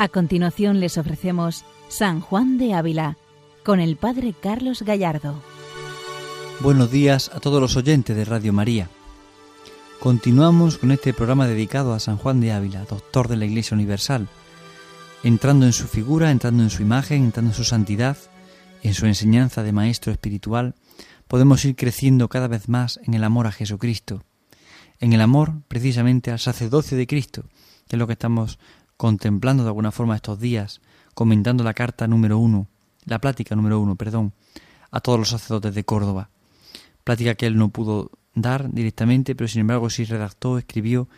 A 0.00 0.08
continuación 0.08 0.80
les 0.80 0.96
ofrecemos 0.96 1.66
San 1.88 2.22
Juan 2.22 2.56
de 2.56 2.72
Ávila 2.72 3.18
con 3.62 3.80
el 3.80 3.98
Padre 3.98 4.32
Carlos 4.32 4.80
Gallardo. 4.80 5.42
Buenos 6.60 6.90
días 6.90 7.30
a 7.34 7.38
todos 7.38 7.60
los 7.60 7.76
oyentes 7.76 8.16
de 8.16 8.24
Radio 8.24 8.54
María. 8.54 8.88
Continuamos 9.98 10.78
con 10.78 10.90
este 10.90 11.12
programa 11.12 11.46
dedicado 11.46 11.92
a 11.92 12.00
San 12.00 12.16
Juan 12.16 12.40
de 12.40 12.50
Ávila, 12.50 12.86
doctor 12.86 13.28
de 13.28 13.36
la 13.36 13.44
Iglesia 13.44 13.74
Universal, 13.74 14.28
entrando 15.22 15.66
en 15.66 15.74
su 15.74 15.86
figura, 15.86 16.30
entrando 16.30 16.62
en 16.62 16.70
su 16.70 16.80
imagen, 16.80 17.24
entrando 17.24 17.50
en 17.50 17.56
su 17.56 17.64
santidad, 17.64 18.16
en 18.82 18.94
su 18.94 19.04
enseñanza 19.04 19.62
de 19.62 19.72
maestro 19.72 20.12
espiritual, 20.12 20.76
podemos 21.28 21.62
ir 21.66 21.76
creciendo 21.76 22.30
cada 22.30 22.48
vez 22.48 22.70
más 22.70 22.98
en 23.04 23.12
el 23.12 23.22
amor 23.22 23.46
a 23.46 23.52
Jesucristo, 23.52 24.24
en 24.98 25.12
el 25.12 25.20
amor 25.20 25.60
precisamente 25.68 26.30
al 26.30 26.38
sacerdocio 26.38 26.96
de 26.96 27.06
Cristo, 27.06 27.44
que 27.86 27.96
es 27.96 27.98
lo 27.98 28.06
que 28.06 28.14
estamos 28.14 28.58
contemplando 29.00 29.62
de 29.62 29.70
alguna 29.70 29.92
forma 29.92 30.14
estos 30.14 30.38
días, 30.38 30.82
comentando 31.14 31.64
la 31.64 31.72
carta 31.72 32.06
número 32.06 32.36
uno, 32.36 32.68
la 33.06 33.18
plática 33.18 33.56
número 33.56 33.80
uno, 33.80 33.96
perdón, 33.96 34.34
a 34.90 35.00
todos 35.00 35.18
los 35.18 35.30
sacerdotes 35.30 35.74
de 35.74 35.84
Córdoba. 35.84 36.28
Plática 37.02 37.34
que 37.34 37.46
él 37.46 37.56
no 37.56 37.70
pudo 37.70 38.10
dar 38.34 38.70
directamente, 38.70 39.34
pero 39.34 39.48
sin 39.48 39.62
embargo 39.62 39.88
sí 39.88 40.04
redactó, 40.04 40.58
escribió 40.58 41.08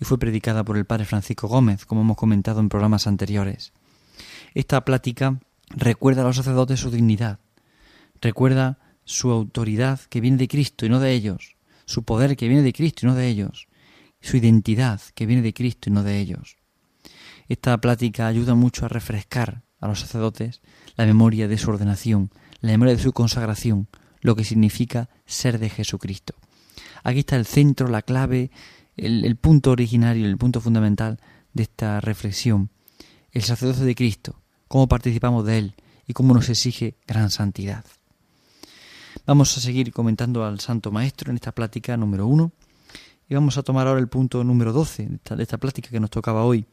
y 0.00 0.04
fue 0.04 0.18
predicada 0.18 0.64
por 0.64 0.76
el 0.76 0.84
padre 0.84 1.04
Francisco 1.04 1.46
Gómez, 1.46 1.86
como 1.86 2.00
hemos 2.00 2.16
comentado 2.16 2.58
en 2.58 2.68
programas 2.68 3.06
anteriores. 3.06 3.72
Esta 4.54 4.84
plática 4.84 5.38
recuerda 5.68 6.22
a 6.22 6.24
los 6.24 6.34
sacerdotes 6.34 6.80
su 6.80 6.90
dignidad, 6.90 7.38
recuerda 8.20 8.80
su 9.04 9.30
autoridad 9.30 10.00
que 10.10 10.20
viene 10.20 10.38
de 10.38 10.48
Cristo 10.48 10.86
y 10.86 10.88
no 10.88 10.98
de 10.98 11.12
ellos, 11.12 11.54
su 11.84 12.02
poder 12.02 12.36
que 12.36 12.48
viene 12.48 12.64
de 12.64 12.72
Cristo 12.72 13.06
y 13.06 13.10
no 13.10 13.14
de 13.14 13.28
ellos, 13.28 13.68
su 14.20 14.38
identidad 14.38 15.00
que 15.14 15.24
viene 15.24 15.42
de 15.42 15.54
Cristo 15.54 15.88
y 15.88 15.92
no 15.92 16.02
de 16.02 16.18
ellos. 16.18 16.57
Esta 17.48 17.78
plática 17.78 18.26
ayuda 18.26 18.54
mucho 18.54 18.84
a 18.84 18.88
refrescar 18.88 19.62
a 19.80 19.88
los 19.88 20.00
sacerdotes 20.00 20.60
la 20.96 21.06
memoria 21.06 21.48
de 21.48 21.56
su 21.56 21.70
ordenación, 21.70 22.30
la 22.60 22.72
memoria 22.72 22.94
de 22.94 23.02
su 23.02 23.12
consagración, 23.12 23.88
lo 24.20 24.36
que 24.36 24.44
significa 24.44 25.08
ser 25.26 25.58
de 25.58 25.70
Jesucristo. 25.70 26.34
Aquí 27.04 27.20
está 27.20 27.36
el 27.36 27.46
centro, 27.46 27.88
la 27.88 28.02
clave, 28.02 28.50
el, 28.96 29.36
punto 29.36 29.70
originario, 29.70 30.26
el 30.26 30.36
punto 30.36 30.60
fundamental 30.60 31.20
de 31.54 31.62
esta 31.62 32.00
reflexión. 32.00 32.70
El 33.30 33.42
sacerdocio 33.42 33.84
de 33.84 33.94
Cristo, 33.94 34.40
cómo 34.66 34.88
participamos 34.88 35.46
de 35.46 35.58
él 35.58 35.74
y 36.06 36.12
cómo 36.12 36.34
nos 36.34 36.48
exige 36.48 36.96
gran 37.06 37.30
santidad. 37.30 37.84
Vamos 39.26 39.56
a 39.56 39.60
seguir 39.60 39.92
comentando 39.92 40.44
al 40.44 40.60
Santo 40.60 40.90
Maestro 40.90 41.30
en 41.30 41.36
esta 41.36 41.52
plática 41.52 41.96
número 41.96 42.26
uno 42.26 42.52
y 43.28 43.34
vamos 43.34 43.58
a 43.58 43.62
tomar 43.62 43.86
ahora 43.86 44.00
el 44.00 44.08
punto 44.08 44.42
número 44.42 44.72
doce 44.72 45.06
de 45.06 45.16
esta, 45.16 45.36
de 45.36 45.42
esta 45.42 45.58
plática 45.58 45.90
que 45.90 46.00
nos 46.00 46.10
tocaba 46.10 46.44
hoy, 46.44 46.66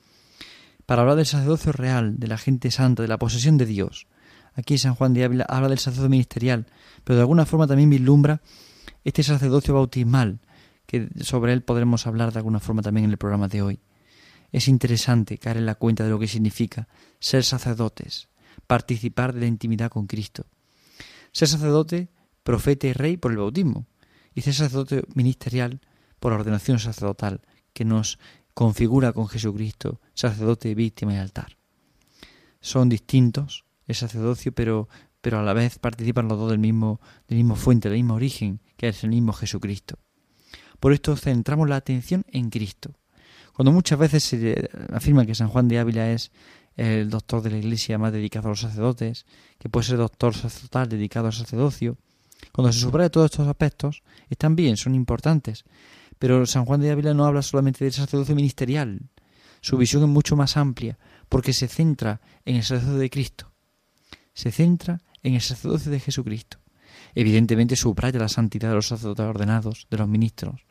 para 0.86 1.02
hablar 1.02 1.18
del 1.18 1.26
sacerdocio 1.26 1.72
real, 1.72 2.18
de 2.18 2.28
la 2.28 2.38
gente 2.38 2.72
santa, 2.72 3.02
de 3.02 3.08
la 3.08 3.18
posesión 3.18 3.58
de 3.58 3.66
Dios. 3.66 4.08
Aquí 4.54 4.78
San 4.78 4.96
Juan 4.96 5.14
de 5.14 5.24
Ávila 5.24 5.46
habla 5.50 5.70
del 5.70 5.80
sacerdocio 5.80 6.10
ministerial, 6.10 6.68
pero 7.04 7.18
de 7.18 7.22
alguna 7.22 7.46
forma 7.46 7.68
también 7.68 7.90
vislumbra 7.90 8.42
este 9.04 9.24
sacerdocio 9.24 9.74
bautismal, 9.74 10.40
que 10.86 11.10
sobre 11.22 11.54
él 11.54 11.62
podremos 11.62 12.08
hablar 12.08 12.32
de 12.32 12.40
alguna 12.40 12.60
forma 12.60 12.82
también 12.82 13.06
en 13.06 13.12
el 13.12 13.18
programa 13.18 13.48
de 13.48 13.62
hoy. 13.62 13.80
Es 14.52 14.68
interesante 14.68 15.38
caer 15.38 15.58
en 15.58 15.66
la 15.66 15.76
cuenta 15.76 16.04
de 16.04 16.10
lo 16.10 16.20
que 16.20 16.28
significa 16.28 16.88
ser 17.20 17.44
sacerdotes, 17.44 18.30
participar 18.68 19.34
de 19.34 19.42
la 19.42 19.48
intimidad 19.48 19.90
con 19.90 20.08
Cristo. 20.08 20.46
Ser 21.32 21.50
sacerdote, 21.50 22.10
profeta 22.44 22.88
y 22.88 22.94
rey 22.94 23.18
por 23.18 23.32
el 23.32 23.38
bautismo, 23.38 23.86
y 24.34 24.42
ser 24.42 24.54
sacerdote 24.54 25.04
ministerial 25.14 25.82
por 26.20 26.32
la 26.32 26.40
ordenación 26.40 26.80
sacerdotal, 26.80 27.42
que 27.74 27.84
nos 27.84 28.20
configura 28.56 29.14
con 29.14 29.28
Jesucristo, 29.28 30.00
sacerdote, 30.16 30.74
víctima 30.74 31.14
y 31.14 31.18
altar. 31.18 31.58
Son 32.62 32.90
distintos 32.90 33.66
el 33.86 33.94
sacerdocio, 33.94 34.52
pero, 34.54 34.90
pero 35.22 35.38
a 35.38 35.44
la 35.44 35.54
vez 35.54 35.78
participan 35.78 36.28
los 36.28 36.40
dos 36.40 36.50
del 36.50 36.58
mismo, 36.58 37.00
del 37.28 37.38
mismo 37.38 37.56
fuente, 37.56 37.90
del 37.90 38.00
mismo 38.00 38.16
origen, 38.16 38.62
que 38.78 38.88
es 38.88 39.04
el 39.04 39.12
mismo 39.12 39.34
Jesucristo. 39.34 40.00
Por 40.80 40.94
esto 40.94 41.16
centramos 41.16 41.70
la 41.70 41.76
atención 41.76 42.24
en 42.32 42.50
Cristo. 42.50 42.96
Cuando 43.54 43.72
muchas 43.72 44.00
veces 44.00 44.24
se 44.24 44.70
afirma 44.92 45.26
que 45.26 45.36
San 45.36 45.50
Juan 45.50 45.68
de 45.68 45.80
Ávila 45.80 46.10
es 46.10 46.32
el 46.76 47.10
doctor 47.10 47.42
de 47.42 47.52
la 47.52 47.58
Iglesia 47.58 47.98
más 47.98 48.12
dedicado 48.12 48.48
a 48.48 48.52
los 48.52 48.62
sacerdotes, 48.62 49.26
que 49.60 49.70
puede 49.70 49.86
ser 49.86 49.98
doctor 49.98 50.34
sacerdotal 50.34 50.90
dedicado 50.90 51.28
al 51.28 51.34
sacerdocio, 51.34 51.98
cuando 52.52 52.72
se 52.72 52.80
subraya 52.80 53.10
todos 53.10 53.32
estos 53.32 53.48
aspectos, 53.48 54.02
están 54.30 54.56
bien, 54.56 54.78
son 54.78 54.96
importantes, 54.96 55.66
pero 56.20 56.46
San 56.46 56.66
Juan 56.66 56.82
de 56.82 56.92
Ávila 56.92 57.14
no 57.14 57.26
habla 57.26 57.42
solamente 57.42 57.84
del 57.84 57.94
sacerdocio 57.94 58.36
ministerial. 58.36 59.10
Su 59.62 59.78
visión 59.78 60.04
es 60.04 60.10
mucho 60.10 60.36
más 60.36 60.58
amplia, 60.58 60.98
porque 61.30 61.54
se 61.54 61.68
centra 61.68 62.22
en 62.46 62.56
el 62.56 62.64
sacerdocio 62.64 63.00
de 63.00 63.10
Cristo. 63.10 63.52
Se 64.34 64.52
centra 64.52 65.02
en 65.24 65.34
el 65.34 65.42
sacerdocio 65.42 65.92
de 65.92 66.00
Jesucristo. 66.00 66.60
Evidentemente 67.16 67.76
subraya 67.76 68.20
la 68.20 68.30
santidad 68.30 68.70
de 68.70 68.76
los 68.76 68.88
sacerdotes 68.88 69.26
ordenados, 69.26 69.88
de 69.90 69.98
los 69.98 70.08
ministros, 70.08 70.66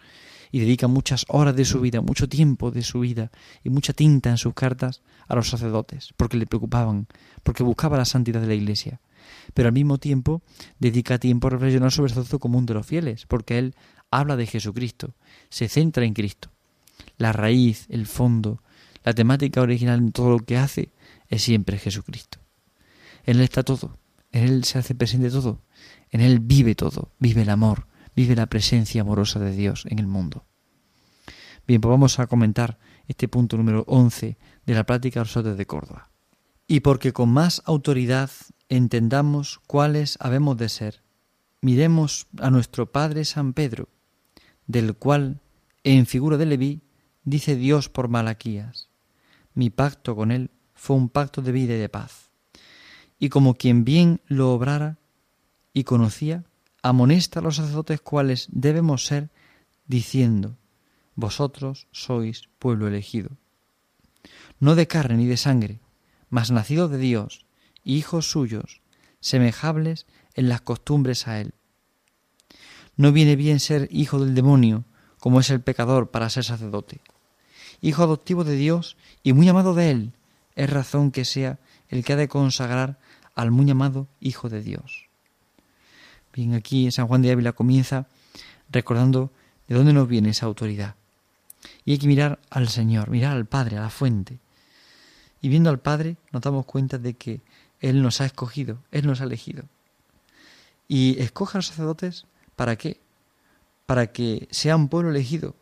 y 0.52 0.60
dedica 0.60 0.86
muchas 0.86 1.24
horas 1.28 1.56
de 1.56 1.64
su 1.64 1.80
vida, 1.80 2.00
mucho 2.00 2.28
tiempo 2.28 2.70
de 2.70 2.82
su 2.82 3.00
vida 3.00 3.32
y 3.64 3.70
mucha 3.70 3.92
tinta 3.92 4.30
en 4.30 4.38
sus 4.38 4.54
cartas 4.54 5.02
a 5.26 5.34
los 5.34 5.48
sacerdotes, 5.48 6.14
porque 6.16 6.36
le 6.36 6.46
preocupaban, 6.46 7.08
porque 7.42 7.64
buscaba 7.64 7.96
la 7.96 8.04
santidad 8.04 8.40
de 8.40 8.46
la 8.46 8.54
Iglesia. 8.54 9.00
Pero 9.52 9.68
al 9.68 9.74
mismo 9.74 9.98
tiempo 9.98 10.42
dedica 10.78 11.18
tiempo 11.18 11.48
a 11.48 11.50
reflexionar 11.50 11.90
sobre 11.90 12.06
el 12.06 12.10
sacerdocio 12.10 12.38
común 12.38 12.66
de 12.66 12.74
los 12.74 12.86
fieles, 12.86 13.26
porque 13.26 13.58
él 13.58 13.74
habla 14.18 14.36
de 14.36 14.46
Jesucristo, 14.46 15.14
se 15.48 15.68
centra 15.68 16.04
en 16.04 16.14
Cristo. 16.14 16.50
La 17.16 17.32
raíz, 17.32 17.86
el 17.88 18.06
fondo, 18.06 18.62
la 19.04 19.12
temática 19.12 19.60
original 19.60 19.98
en 19.98 20.12
todo 20.12 20.30
lo 20.30 20.38
que 20.38 20.56
hace 20.56 20.92
es 21.28 21.42
siempre 21.42 21.78
Jesucristo. 21.78 22.38
En 23.24 23.36
Él 23.36 23.42
está 23.42 23.62
todo, 23.62 23.98
en 24.32 24.44
Él 24.44 24.64
se 24.64 24.78
hace 24.78 24.94
presente 24.94 25.30
todo, 25.30 25.62
en 26.10 26.20
Él 26.20 26.40
vive 26.40 26.74
todo, 26.74 27.12
vive 27.18 27.42
el 27.42 27.50
amor, 27.50 27.86
vive 28.16 28.34
la 28.34 28.46
presencia 28.46 29.02
amorosa 29.02 29.38
de 29.40 29.52
Dios 29.52 29.86
en 29.88 29.98
el 29.98 30.06
mundo. 30.06 30.44
Bien, 31.66 31.80
pues 31.80 31.90
vamos 31.90 32.18
a 32.18 32.26
comentar 32.26 32.78
este 33.08 33.28
punto 33.28 33.56
número 33.56 33.84
11 33.86 34.36
de 34.66 34.74
la 34.74 34.84
plática 34.84 35.20
los 35.20 35.56
de 35.56 35.66
Córdoba. 35.66 36.10
Y 36.66 36.80
porque 36.80 37.12
con 37.12 37.30
más 37.30 37.62
autoridad 37.64 38.30
entendamos 38.68 39.60
cuáles 39.66 40.16
habemos 40.20 40.56
de 40.56 40.68
ser, 40.68 41.02
miremos 41.60 42.26
a 42.38 42.50
nuestro 42.50 42.90
Padre 42.90 43.24
San 43.24 43.52
Pedro, 43.52 43.88
del 44.66 44.94
cual, 44.94 45.40
en 45.82 46.06
figura 46.06 46.36
de 46.36 46.46
Leví, 46.46 46.82
dice 47.24 47.56
Dios 47.56 47.88
por 47.88 48.08
Malaquías, 48.08 48.88
mi 49.54 49.70
pacto 49.70 50.16
con 50.16 50.30
él 50.30 50.50
fue 50.74 50.96
un 50.96 51.08
pacto 51.08 51.42
de 51.42 51.52
vida 51.52 51.74
y 51.74 51.78
de 51.78 51.88
paz. 51.88 52.30
Y 53.18 53.28
como 53.28 53.54
quien 53.54 53.84
bien 53.84 54.20
lo 54.26 54.52
obrara 54.52 54.98
y 55.72 55.84
conocía, 55.84 56.44
amonesta 56.82 57.40
a 57.40 57.42
los 57.42 57.56
sacerdotes 57.56 58.00
cuales 58.00 58.48
debemos 58.50 59.06
ser, 59.06 59.30
diciendo, 59.86 60.58
vosotros 61.14 61.86
sois 61.92 62.48
pueblo 62.58 62.88
elegido. 62.88 63.30
No 64.58 64.74
de 64.74 64.86
carne 64.86 65.16
ni 65.16 65.26
de 65.26 65.36
sangre, 65.36 65.80
mas 66.28 66.50
nacido 66.50 66.88
de 66.88 66.98
Dios, 66.98 67.46
hijos 67.84 68.30
suyos, 68.30 68.82
semejables 69.20 70.06
en 70.34 70.48
las 70.48 70.62
costumbres 70.62 71.28
a 71.28 71.40
él 71.40 71.54
no 72.96 73.12
viene 73.12 73.36
bien 73.36 73.60
ser 73.60 73.88
hijo 73.90 74.18
del 74.24 74.34
demonio, 74.34 74.84
como 75.18 75.40
es 75.40 75.50
el 75.50 75.60
pecador 75.60 76.10
para 76.10 76.30
ser 76.30 76.44
sacerdote. 76.44 77.00
Hijo 77.80 78.02
adoptivo 78.02 78.44
de 78.44 78.56
Dios 78.56 78.96
y 79.22 79.32
muy 79.32 79.48
amado 79.48 79.74
de 79.74 79.90
Él, 79.90 80.12
es 80.54 80.70
razón 80.70 81.10
que 81.10 81.24
sea 81.24 81.58
el 81.88 82.04
que 82.04 82.12
ha 82.12 82.16
de 82.16 82.28
consagrar 82.28 82.98
al 83.34 83.50
muy 83.50 83.70
amado 83.70 84.08
Hijo 84.20 84.48
de 84.48 84.62
Dios. 84.62 85.08
Bien, 86.32 86.54
aquí 86.54 86.90
San 86.90 87.06
Juan 87.06 87.22
de 87.22 87.30
Ávila 87.30 87.52
comienza 87.52 88.06
recordando 88.70 89.30
de 89.68 89.74
dónde 89.74 89.92
nos 89.92 90.08
viene 90.08 90.30
esa 90.30 90.46
autoridad. 90.46 90.96
Y 91.84 91.92
hay 91.92 91.98
que 91.98 92.06
mirar 92.06 92.40
al 92.50 92.68
Señor, 92.68 93.10
mirar 93.10 93.32
al 93.32 93.46
Padre, 93.46 93.78
a 93.78 93.82
la 93.82 93.90
fuente. 93.90 94.38
Y 95.40 95.48
viendo 95.48 95.70
al 95.70 95.80
Padre 95.80 96.16
nos 96.32 96.42
damos 96.42 96.66
cuenta 96.66 96.98
de 96.98 97.14
que 97.14 97.40
Él 97.80 98.02
nos 98.02 98.20
ha 98.20 98.26
escogido, 98.26 98.78
Él 98.90 99.06
nos 99.06 99.20
ha 99.20 99.24
elegido. 99.24 99.64
Y 100.88 101.20
escoge 101.20 101.56
a 101.56 101.58
los 101.58 101.66
sacerdotes 101.66 102.26
¿Para 102.56 102.76
qué? 102.76 103.00
Para 103.86 104.12
que 104.12 104.48
sea 104.50 104.76
un 104.76 104.88
pueblo 104.88 105.10
elegido, 105.10 105.54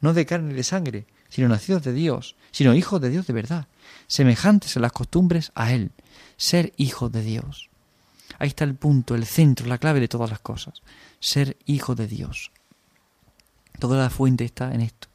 no 0.00 0.14
de 0.14 0.26
carne 0.26 0.52
y 0.52 0.56
de 0.56 0.64
sangre, 0.64 1.06
sino 1.28 1.48
nacidos 1.48 1.82
de 1.82 1.92
Dios, 1.92 2.36
sino 2.50 2.74
hijos 2.74 3.00
de 3.00 3.10
Dios 3.10 3.26
de 3.26 3.32
verdad, 3.32 3.68
semejantes 4.06 4.76
en 4.76 4.82
las 4.82 4.92
costumbres 4.92 5.52
a 5.54 5.72
Él, 5.72 5.90
ser 6.36 6.72
hijos 6.76 7.12
de 7.12 7.22
Dios. 7.22 7.68
Ahí 8.38 8.48
está 8.48 8.64
el 8.64 8.74
punto, 8.74 9.14
el 9.14 9.26
centro, 9.26 9.66
la 9.66 9.78
clave 9.78 10.00
de 10.00 10.08
todas 10.08 10.30
las 10.30 10.40
cosas, 10.40 10.82
ser 11.20 11.56
hijo 11.66 11.94
de 11.94 12.06
Dios. 12.06 12.52
Toda 13.78 13.98
la 13.98 14.10
fuente 14.10 14.44
está 14.44 14.74
en 14.74 14.80
esto, 14.80 15.08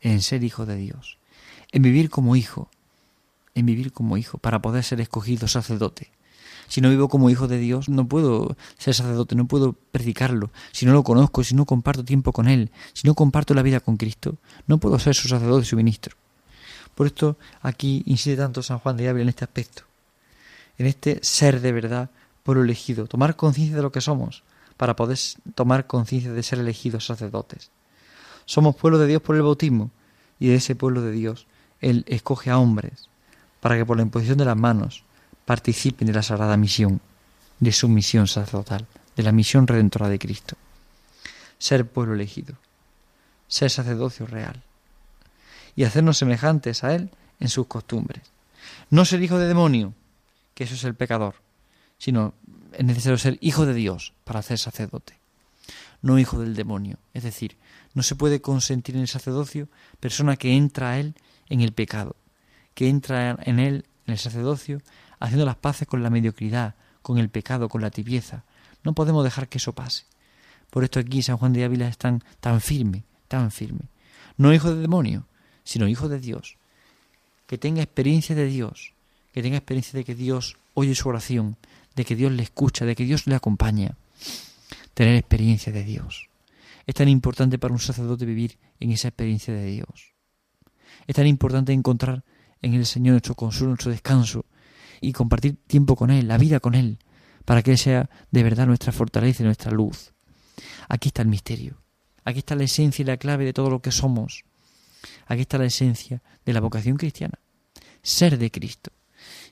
en 0.00 0.22
ser 0.22 0.44
hijo 0.44 0.66
de 0.66 0.76
Dios, 0.76 1.18
en 1.72 1.82
vivir 1.82 2.10
como 2.10 2.36
hijo, 2.36 2.70
en 3.54 3.66
vivir 3.66 3.92
como 3.92 4.16
hijo, 4.16 4.38
para 4.38 4.60
poder 4.60 4.84
ser 4.84 5.00
escogido 5.00 5.48
sacerdote, 5.48 6.10
si 6.68 6.80
no 6.80 6.90
vivo 6.90 7.08
como 7.08 7.30
hijo 7.30 7.48
de 7.48 7.58
Dios, 7.58 7.88
no 7.88 8.06
puedo 8.06 8.56
ser 8.78 8.94
sacerdote, 8.94 9.34
no 9.34 9.46
puedo 9.46 9.74
predicarlo. 9.92 10.50
Si 10.72 10.86
no 10.86 10.92
lo 10.92 11.02
conozco, 11.02 11.44
si 11.44 11.54
no 11.54 11.64
comparto 11.64 12.04
tiempo 12.04 12.32
con 12.32 12.48
Él, 12.48 12.70
si 12.92 13.06
no 13.06 13.14
comparto 13.14 13.54
la 13.54 13.62
vida 13.62 13.80
con 13.80 13.96
Cristo, 13.96 14.36
no 14.66 14.78
puedo 14.78 14.98
ser 14.98 15.14
su 15.14 15.28
sacerdote 15.28 15.64
su 15.64 15.76
ministro. 15.76 16.16
Por 16.94 17.06
esto 17.06 17.36
aquí 17.60 18.02
insiste 18.06 18.36
tanto 18.36 18.62
San 18.62 18.78
Juan 18.78 18.96
de 18.96 19.08
Ávila 19.08 19.22
en 19.22 19.28
este 19.28 19.44
aspecto, 19.44 19.82
en 20.78 20.86
este 20.86 21.18
ser 21.22 21.60
de 21.60 21.72
verdad 21.72 22.10
pueblo 22.42 22.62
elegido, 22.62 23.06
tomar 23.06 23.36
conciencia 23.36 23.76
de 23.76 23.82
lo 23.82 23.90
que 23.90 24.00
somos, 24.00 24.44
para 24.76 24.96
poder 24.96 25.18
tomar 25.54 25.86
conciencia 25.86 26.32
de 26.32 26.42
ser 26.42 26.58
elegidos 26.58 27.06
sacerdotes. 27.06 27.70
Somos 28.44 28.76
pueblo 28.76 28.98
de 28.98 29.06
Dios 29.06 29.22
por 29.22 29.36
el 29.36 29.42
bautismo, 29.42 29.90
y 30.38 30.48
de 30.48 30.56
ese 30.56 30.74
pueblo 30.74 31.00
de 31.00 31.12
Dios 31.12 31.46
Él 31.80 32.04
escoge 32.06 32.50
a 32.50 32.58
hombres, 32.58 33.08
para 33.60 33.76
que 33.76 33.86
por 33.86 33.96
la 33.96 34.02
imposición 34.02 34.38
de 34.38 34.44
las 34.44 34.56
manos 34.56 35.04
participen 35.44 36.06
de 36.06 36.14
la 36.14 36.22
sagrada 36.22 36.56
misión, 36.56 37.00
de 37.60 37.72
su 37.72 37.88
misión 37.88 38.26
sacerdotal, 38.26 38.86
de 39.16 39.22
la 39.22 39.32
misión 39.32 39.66
redentora 39.66 40.08
de 40.08 40.18
Cristo. 40.18 40.56
Ser 41.58 41.86
pueblo 41.88 42.14
elegido, 42.14 42.56
ser 43.48 43.70
sacerdocio 43.70 44.26
real, 44.26 44.62
y 45.76 45.84
hacernos 45.84 46.18
semejantes 46.18 46.84
a 46.84 46.94
Él 46.94 47.10
en 47.40 47.48
sus 47.48 47.66
costumbres. 47.66 48.22
No 48.90 49.04
ser 49.04 49.22
hijo 49.22 49.38
de 49.38 49.48
demonio, 49.48 49.94
que 50.54 50.64
eso 50.64 50.74
es 50.74 50.84
el 50.84 50.94
pecador, 50.94 51.34
sino 51.98 52.34
es 52.72 52.84
necesario 52.84 53.18
ser 53.18 53.38
hijo 53.40 53.66
de 53.66 53.74
Dios 53.74 54.12
para 54.24 54.42
ser 54.42 54.58
sacerdote, 54.58 55.18
no 56.02 56.18
hijo 56.18 56.38
del 56.38 56.54
demonio. 56.54 56.98
Es 57.12 57.22
decir, 57.22 57.56
no 57.94 58.02
se 58.02 58.16
puede 58.16 58.40
consentir 58.40 58.94
en 58.96 59.02
el 59.02 59.08
sacerdocio 59.08 59.68
persona 60.00 60.36
que 60.36 60.56
entra 60.56 60.90
a 60.90 60.98
él 60.98 61.14
en 61.48 61.60
el 61.60 61.72
pecado, 61.72 62.16
que 62.74 62.88
entra 62.88 63.36
en 63.42 63.58
él, 63.58 63.86
en 64.06 64.12
el 64.12 64.18
sacerdocio, 64.18 64.82
haciendo 65.24 65.46
las 65.46 65.56
paces 65.56 65.88
con 65.88 66.02
la 66.02 66.10
mediocridad, 66.10 66.74
con 67.00 67.18
el 67.18 67.30
pecado, 67.30 67.68
con 67.70 67.80
la 67.80 67.90
tibieza. 67.90 68.44
No 68.82 68.92
podemos 68.92 69.24
dejar 69.24 69.48
que 69.48 69.58
eso 69.58 69.72
pase. 69.72 70.04
Por 70.70 70.84
esto 70.84 71.00
aquí 71.00 71.22
San 71.22 71.38
Juan 71.38 71.54
de 71.54 71.64
Ávila 71.64 71.88
es 71.88 71.96
tan, 71.96 72.22
tan 72.40 72.60
firme, 72.60 73.04
tan 73.26 73.50
firme. 73.50 73.88
No 74.36 74.52
hijo 74.52 74.74
de 74.74 74.82
demonio, 74.82 75.26
sino 75.64 75.88
hijo 75.88 76.10
de 76.10 76.20
Dios. 76.20 76.58
Que 77.46 77.56
tenga 77.56 77.82
experiencia 77.82 78.34
de 78.34 78.44
Dios, 78.46 78.92
que 79.32 79.42
tenga 79.42 79.56
experiencia 79.56 79.96
de 79.96 80.04
que 80.04 80.14
Dios 80.14 80.58
oye 80.74 80.94
su 80.94 81.08
oración, 81.08 81.56
de 81.94 82.04
que 82.04 82.16
Dios 82.16 82.30
le 82.32 82.42
escucha, 82.42 82.84
de 82.84 82.94
que 82.94 83.04
Dios 83.04 83.26
le 83.26 83.34
acompaña. 83.34 83.96
Tener 84.92 85.16
experiencia 85.16 85.72
de 85.72 85.84
Dios. 85.84 86.28
Es 86.86 86.94
tan 86.94 87.08
importante 87.08 87.58
para 87.58 87.72
un 87.72 87.80
sacerdote 87.80 88.26
vivir 88.26 88.58
en 88.78 88.92
esa 88.92 89.08
experiencia 89.08 89.54
de 89.54 89.64
Dios. 89.64 90.12
Es 91.06 91.16
tan 91.16 91.26
importante 91.26 91.72
encontrar 91.72 92.24
en 92.60 92.74
el 92.74 92.84
Señor 92.84 93.12
nuestro 93.12 93.34
consuelo, 93.34 93.70
nuestro 93.70 93.90
descanso 93.90 94.44
y 95.08 95.12
compartir 95.12 95.56
tiempo 95.66 95.96
con 95.96 96.10
Él, 96.10 96.28
la 96.28 96.38
vida 96.38 96.60
con 96.60 96.74
Él, 96.74 96.98
para 97.44 97.62
que 97.62 97.72
Él 97.72 97.78
sea 97.78 98.10
de 98.30 98.42
verdad 98.42 98.66
nuestra 98.66 98.92
fortaleza 98.92 99.42
y 99.42 99.46
nuestra 99.46 99.70
luz. 99.70 100.12
Aquí 100.88 101.08
está 101.08 101.22
el 101.22 101.28
misterio. 101.28 101.82
Aquí 102.24 102.38
está 102.38 102.54
la 102.54 102.64
esencia 102.64 103.02
y 103.02 103.06
la 103.06 103.16
clave 103.16 103.44
de 103.44 103.52
todo 103.52 103.70
lo 103.70 103.82
que 103.82 103.92
somos. 103.92 104.44
Aquí 105.26 105.42
está 105.42 105.58
la 105.58 105.66
esencia 105.66 106.22
de 106.44 106.52
la 106.52 106.60
vocación 106.60 106.96
cristiana. 106.96 107.38
Ser 108.02 108.38
de 108.38 108.50
Cristo. 108.50 108.90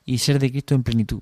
Y 0.04 0.18
ser 0.18 0.38
de 0.38 0.50
Cristo 0.50 0.74
en 0.74 0.82
plenitud. 0.82 1.20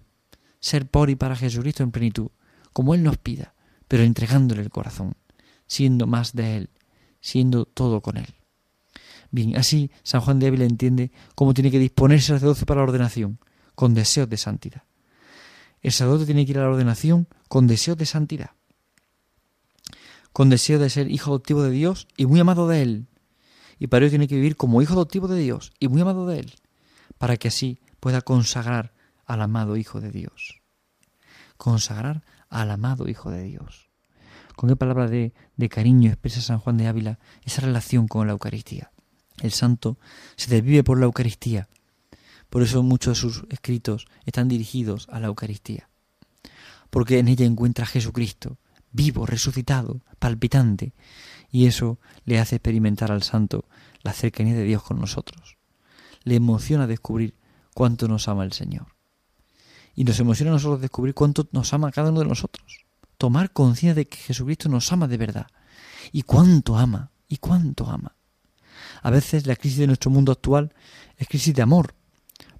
Ser 0.60 0.86
por 0.86 1.10
y 1.10 1.16
para 1.16 1.36
Jesucristo 1.36 1.82
en 1.82 1.90
plenitud, 1.90 2.28
como 2.72 2.94
Él 2.94 3.02
nos 3.02 3.16
pida, 3.16 3.54
pero 3.88 4.02
entregándole 4.02 4.62
el 4.62 4.70
corazón 4.70 5.14
siendo 5.70 6.08
más 6.08 6.34
de 6.34 6.56
Él, 6.56 6.70
siendo 7.20 7.64
todo 7.64 8.00
con 8.00 8.16
Él. 8.16 8.34
Bien, 9.30 9.56
así 9.56 9.92
San 10.02 10.20
Juan 10.20 10.40
de 10.40 10.48
Ávila 10.48 10.64
entiende 10.64 11.12
cómo 11.36 11.54
tiene 11.54 11.70
que 11.70 11.78
disponerse 11.78 12.32
el 12.32 12.40
sacerdote 12.40 12.66
para 12.66 12.80
la 12.80 12.88
ordenación, 12.88 13.38
con 13.80 13.94
deseos 13.94 14.28
de 14.28 14.36
santidad. 14.36 14.82
El 15.80 15.92
sacerdote 15.92 16.26
tiene 16.26 16.44
que 16.44 16.52
ir 16.52 16.58
a 16.58 16.64
la 16.64 16.68
ordenación 16.68 17.26
con 17.48 17.66
deseos 17.66 17.96
de 17.96 18.04
santidad, 18.04 18.50
con 20.34 20.50
deseo 20.50 20.78
de 20.78 20.90
ser 20.90 21.10
hijo 21.10 21.30
adoptivo 21.30 21.62
de 21.62 21.70
Dios 21.70 22.06
y 22.18 22.26
muy 22.26 22.40
amado 22.40 22.68
de 22.68 22.82
Él. 22.82 23.06
Y 23.78 23.86
para 23.86 24.04
ello 24.04 24.10
tiene 24.10 24.28
que 24.28 24.34
vivir 24.34 24.56
como 24.56 24.82
hijo 24.82 24.92
adoptivo 24.92 25.28
de 25.28 25.40
Dios 25.40 25.72
y 25.80 25.88
muy 25.88 26.02
amado 26.02 26.26
de 26.26 26.40
Él, 26.40 26.52
para 27.16 27.38
que 27.38 27.48
así 27.48 27.80
pueda 28.00 28.20
consagrar 28.20 28.92
al 29.24 29.40
amado 29.40 29.78
Hijo 29.78 30.02
de 30.02 30.10
Dios. 30.10 30.60
Consagrar 31.56 32.22
al 32.50 32.70
amado 32.70 33.08
Hijo 33.08 33.30
de 33.30 33.44
Dios 33.44 33.88
con 34.56 34.68
qué 34.68 34.76
palabra 34.76 35.08
de, 35.08 35.32
cariño 35.70 36.10
expresa 36.10 36.42
San 36.42 36.58
Juan 36.58 36.76
de 36.76 36.86
Ávila 36.86 37.18
esa 37.46 37.62
relación 37.62 38.08
con 38.08 38.26
la 38.26 38.34
Eucaristía. 38.34 38.90
El 39.40 39.52
santo 39.52 39.96
se 40.36 40.50
desvive 40.50 40.84
por 40.84 40.98
la 40.98 41.06
Eucaristía. 41.06 41.70
Por 42.50 42.62
eso 42.62 42.82
muchos 42.82 43.16
de 43.16 43.20
sus 43.20 43.44
escritos 43.48 44.06
están 44.26 44.48
dirigidos 44.48 45.08
a 45.10 45.20
la 45.20 45.28
Eucaristía. 45.28 45.88
Porque 46.90 47.18
en 47.18 47.28
ella 47.28 47.46
encuentra 47.46 47.84
a 47.84 47.88
Jesucristo, 47.88 48.58
vivo, 48.92 49.24
resucitado, 49.24 50.02
palpitante, 50.18 50.92
y 51.50 51.66
eso 51.66 51.98
le 52.24 52.38
hace 52.38 52.56
experimentar 52.56 53.10
al 53.12 53.22
santo 53.22 53.64
la 54.02 54.12
cercanía 54.12 54.54
de 54.54 54.64
Dios 54.64 54.82
con 54.82 55.00
nosotros. 55.00 55.56
Le 56.24 56.34
emociona 56.34 56.86
descubrir 56.86 57.34
cuánto 57.74 58.08
nos 58.08 58.28
ama 58.28 58.44
el 58.44 58.52
Señor. 58.52 58.88
Y 59.94 60.04
nos 60.04 60.18
emociona 60.20 60.50
a 60.50 60.54
nosotros 60.54 60.80
descubrir 60.80 61.14
cuánto 61.14 61.48
nos 61.52 61.72
ama 61.72 61.90
cada 61.90 62.10
uno 62.10 62.20
de 62.20 62.26
nosotros 62.26 62.84
tomar 63.20 63.52
conciencia 63.52 63.94
de 63.94 64.08
que 64.08 64.16
Jesucristo 64.16 64.70
nos 64.70 64.90
ama 64.92 65.06
de 65.06 65.18
verdad. 65.18 65.46
Y 66.10 66.22
cuánto 66.22 66.78
ama, 66.78 67.10
y 67.28 67.36
cuánto 67.36 67.86
ama. 67.86 68.16
A 69.02 69.10
veces 69.10 69.46
la 69.46 69.56
crisis 69.56 69.78
de 69.78 69.86
nuestro 69.86 70.10
mundo 70.10 70.32
actual 70.32 70.72
es 71.18 71.28
crisis 71.28 71.54
de 71.54 71.60
amor, 71.60 71.94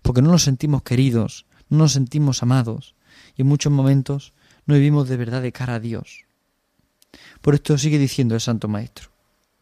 porque 0.03 0.23
no 0.23 0.31
nos 0.31 0.43
sentimos 0.43 0.83
queridos, 0.83 1.47
no 1.69 1.79
nos 1.79 1.93
sentimos 1.93 2.43
amados, 2.43 2.95
y 3.37 3.43
en 3.43 3.49
muchos 3.49 3.73
momentos 3.73 4.33
no 4.67 4.75
vivimos 4.75 5.09
de 5.09 5.17
verdad 5.17 5.43
de 5.43 5.53
cara 5.53 5.77
a 5.77 5.81
Dios. 5.81 6.25
Por 7.41 7.55
esto 7.55 7.79
sigue 7.79 7.99
diciendo 7.99 8.35
el 8.35 8.41
Santo 8.41 8.69
Maestro, 8.69 9.11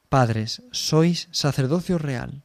Padres, 0.08 0.62
sois 0.72 1.28
sacerdocio 1.32 1.98
real, 1.98 2.42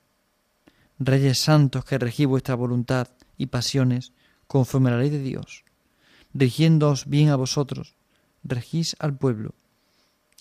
reyes 1.00 1.40
santos 1.40 1.86
que 1.86 1.98
regís 1.98 2.28
vuestra 2.28 2.56
voluntad 2.56 3.08
y 3.38 3.48
pasiones 3.48 4.12
conforme 4.48 4.90
a 4.90 4.94
la 4.94 5.00
ley 5.00 5.10
de 5.10 5.20
Dios, 5.20 5.64
rigiéndoos 6.34 7.08
bien 7.08 7.30
a 7.30 7.36
vosotros, 7.36 7.96
regís 8.44 8.96
al 9.00 9.18
pueblo, 9.18 9.56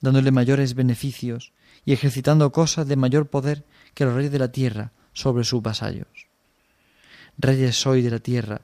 dándole 0.00 0.30
mayores 0.30 0.74
beneficios 0.74 1.52
y 1.84 1.92
ejercitando 1.92 2.52
cosas 2.52 2.86
de 2.86 2.96
mayor 2.96 3.30
poder 3.30 3.64
que 3.94 4.04
los 4.04 4.14
reyes 4.14 4.32
de 4.32 4.38
la 4.38 4.52
tierra 4.52 4.92
sobre 5.12 5.44
sus 5.44 5.62
vasallos. 5.62 6.31
Reyes 7.38 7.76
sois 7.76 8.04
de 8.04 8.10
la 8.10 8.18
tierra, 8.18 8.62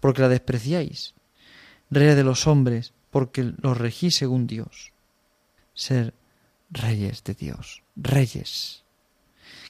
porque 0.00 0.22
la 0.22 0.28
despreciáis, 0.28 1.14
reyes 1.90 2.16
de 2.16 2.24
los 2.24 2.46
hombres, 2.46 2.92
porque 3.10 3.52
los 3.60 3.76
regís 3.78 4.16
según 4.16 4.46
Dios. 4.46 4.92
Ser 5.74 6.14
reyes 6.70 7.22
de 7.24 7.34
Dios, 7.34 7.82
reyes. 7.96 8.84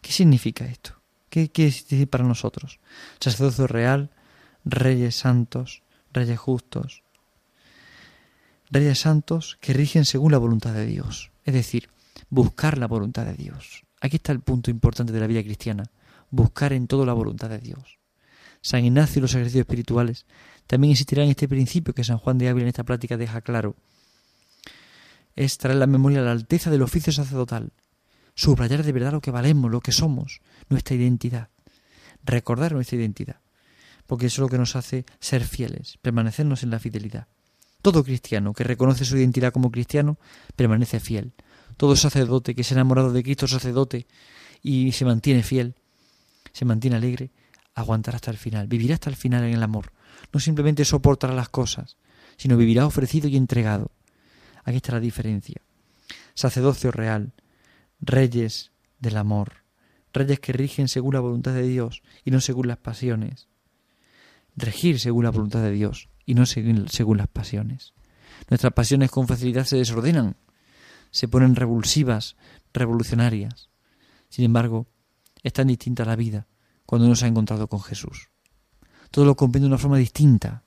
¿Qué 0.01 0.13
significa 0.13 0.65
esto? 0.65 1.01
¿Qué 1.29 1.51
quiere 1.51 1.71
decir 1.71 2.09
para 2.09 2.25
nosotros? 2.25 2.81
Sacerdocio 3.21 3.67
real, 3.67 4.11
reyes 4.65 5.17
santos, 5.17 5.83
reyes 6.13 6.39
justos, 6.39 7.03
reyes 8.71 9.01
santos 9.01 9.59
que 9.61 9.73
rigen 9.73 10.05
según 10.05 10.33
la 10.33 10.39
voluntad 10.39 10.73
de 10.73 10.87
Dios, 10.87 11.31
es 11.45 11.55
decir, 11.55 11.91
buscar 12.31 12.79
la 12.79 12.87
voluntad 12.87 13.25
de 13.27 13.35
Dios. 13.35 13.85
Aquí 14.01 14.17
está 14.17 14.33
el 14.33 14.41
punto 14.41 14.71
importante 14.71 15.13
de 15.13 15.21
la 15.21 15.27
vida 15.27 15.43
cristiana, 15.43 15.85
buscar 16.31 16.73
en 16.73 16.87
todo 16.87 17.07
la 17.07 17.13
voluntad 17.13 17.49
de 17.49 17.59
Dios. 17.59 17.99
San 18.61 18.85
Ignacio 18.85 19.21
y 19.21 19.23
los 19.23 19.35
ejercicios 19.35 19.63
espirituales 19.63 20.27
también 20.67 20.91
insistirán 20.91 21.25
en 21.25 21.31
este 21.31 21.49
principio 21.49 21.95
que 21.95 22.05
San 22.05 22.19
Juan 22.19 22.39
de 22.39 22.49
Ávila 22.49 22.65
en 22.65 22.69
esta 22.69 22.85
plática 22.85 23.17
deja 23.17 23.41
claro. 23.41 23.77
Es 25.35 25.59
traer 25.59 25.79
la 25.79 25.87
memoria 25.87 26.21
a 26.21 26.25
la 26.25 26.33
alteza 26.33 26.71
del 26.71 26.83
oficio 26.83 27.13
sacerdotal, 27.13 27.73
subrayar 28.35 28.83
de 28.83 28.93
verdad 28.93 29.13
lo 29.13 29.21
que 29.21 29.31
valemos, 29.31 29.71
lo 29.71 29.81
que 29.81 29.93
somos, 29.93 30.41
nuestra 30.69 30.97
identidad, 30.97 31.51
recordar 32.25 32.73
nuestra 32.73 32.97
identidad, 32.97 33.41
porque 34.07 34.27
eso 34.27 34.37
es 34.37 34.45
lo 34.45 34.49
que 34.49 34.59
nos 34.59 34.77
hace 34.77 35.05
ser 35.21 35.45
fieles, 35.45 35.99
permanecernos 36.03 36.63
en 36.63 36.71
la 36.71 36.79
fidelidad. 36.79 37.29
Todo 37.83 38.03
cristiano 38.03 38.53
que 38.53 38.65
reconoce 38.65 39.05
su 39.05 39.17
identidad 39.17 39.53
como 39.53 39.71
cristiano 39.71 40.19
permanece 40.57 40.99
fiel. 40.99 41.35
Todo 41.77 41.95
sacerdote 41.95 42.55
que 42.55 42.65
se 42.65 42.75
ha 42.75 42.79
enamorado 42.79 43.13
de 43.13 43.23
Cristo 43.23 43.47
sacerdote 43.47 44.07
y 44.63 44.93
se 44.93 45.05
mantiene 45.05 45.43
fiel, 45.43 45.77
se 46.53 46.65
mantiene 46.65 46.97
alegre, 46.97 47.31
aguantará 47.77 48.17
hasta 48.17 48.31
el 48.31 48.39
final, 48.39 48.67
vivirá 48.67 48.95
hasta 48.95 49.11
el 49.11 49.17
final 49.17 49.45
en 49.45 49.55
el 49.55 49.63
amor. 49.63 49.93
No 50.33 50.41
simplemente 50.41 50.85
soportará 50.85 51.35
las 51.35 51.51
cosas, 51.51 51.99
sino 52.37 52.57
vivirá 52.57 52.87
ofrecido 52.87 53.29
y 53.29 53.37
entregado. 53.37 53.93
Aquí 54.65 54.77
está 54.77 54.93
la 54.93 55.01
diferencia. 55.01 55.61
Sacerdocio 56.35 56.91
real, 56.91 57.35
reyes 58.01 58.73
del 58.99 59.19
amor, 59.19 59.63
reyes 60.13 60.41
que 60.41 60.55
rigen 60.55 60.89
según 60.89 61.15
la 61.15 61.21
voluntad 61.21 61.53
de 61.53 61.69
Dios 61.69 62.03
y 62.25 62.31
no 62.31 62.41
según 62.41 62.67
las 62.67 62.79
pasiones. 62.79 63.47
Regir 64.57 64.99
según 64.99 65.25
la 65.25 65.31
voluntad 65.31 65.63
de 65.63 65.71
Dios 65.71 66.09
y 66.25 66.35
no 66.35 66.47
según, 66.47 66.89
según 66.89 67.19
las 67.19 67.29
pasiones. 67.29 67.93
Nuestras 68.49 68.73
pasiones 68.73 69.11
con 69.11 69.29
facilidad 69.29 69.67
se 69.67 69.77
desordenan, 69.77 70.37
se 71.11 71.29
ponen 71.29 71.57
revulsivas, 71.57 72.37
revolucionarias. 72.73 73.69
Sin 74.31 74.47
embargo, 74.47 74.87
es 75.43 75.53
tan 75.53 75.67
distinta 75.67 76.07
la 76.07 76.17
vida 76.17 76.47
cuando 76.87 77.07
uno 77.07 77.17
se 77.17 77.27
ha 77.27 77.29
encontrado 77.29 77.67
con 77.67 77.83
Jesús. 77.83 78.31
Todo 79.11 79.25
lo 79.25 79.37
comprende 79.37 79.65
de 79.65 79.75
una 79.75 79.79
forma 79.79 79.99
distinta 79.99 80.63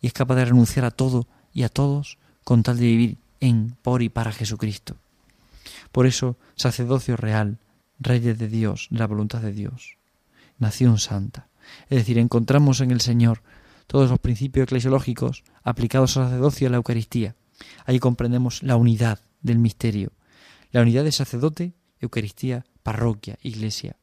y 0.00 0.08
es 0.08 0.12
capaz 0.12 0.36
de 0.36 0.44
renunciar 0.44 0.84
a 0.84 0.90
todo 0.90 1.26
y 1.52 1.62
a 1.62 1.68
todos 1.68 2.18
con 2.44 2.62
tal 2.62 2.78
de 2.78 2.86
vivir 2.86 3.18
en, 3.40 3.76
por 3.82 4.02
y 4.02 4.08
para 4.08 4.32
Jesucristo. 4.32 4.96
Por 5.92 6.06
eso, 6.06 6.36
sacerdocio 6.54 7.16
real, 7.16 7.58
reyes 7.98 8.38
de 8.38 8.48
Dios, 8.48 8.88
de 8.90 8.98
la 8.98 9.06
voluntad 9.06 9.40
de 9.40 9.52
Dios. 9.52 9.96
nación 10.58 10.98
santa. 10.98 11.48
Es 11.88 11.98
decir, 11.98 12.18
encontramos 12.18 12.80
en 12.80 12.90
el 12.90 13.00
Señor 13.00 13.42
todos 13.86 14.10
los 14.10 14.18
principios 14.18 14.64
eclesiológicos 14.64 15.44
aplicados 15.62 16.16
al 16.16 16.24
sacerdocio 16.24 16.64
y 16.64 16.68
a 16.68 16.70
la 16.70 16.76
Eucaristía. 16.78 17.36
Ahí 17.84 17.98
comprendemos 17.98 18.62
la 18.62 18.76
unidad 18.76 19.20
del 19.40 19.58
misterio, 19.58 20.12
la 20.72 20.82
unidad 20.82 21.04
de 21.04 21.12
sacerdote, 21.12 21.74
Eucaristía, 22.00 22.64
parroquia, 22.82 23.38
iglesia. 23.42 23.96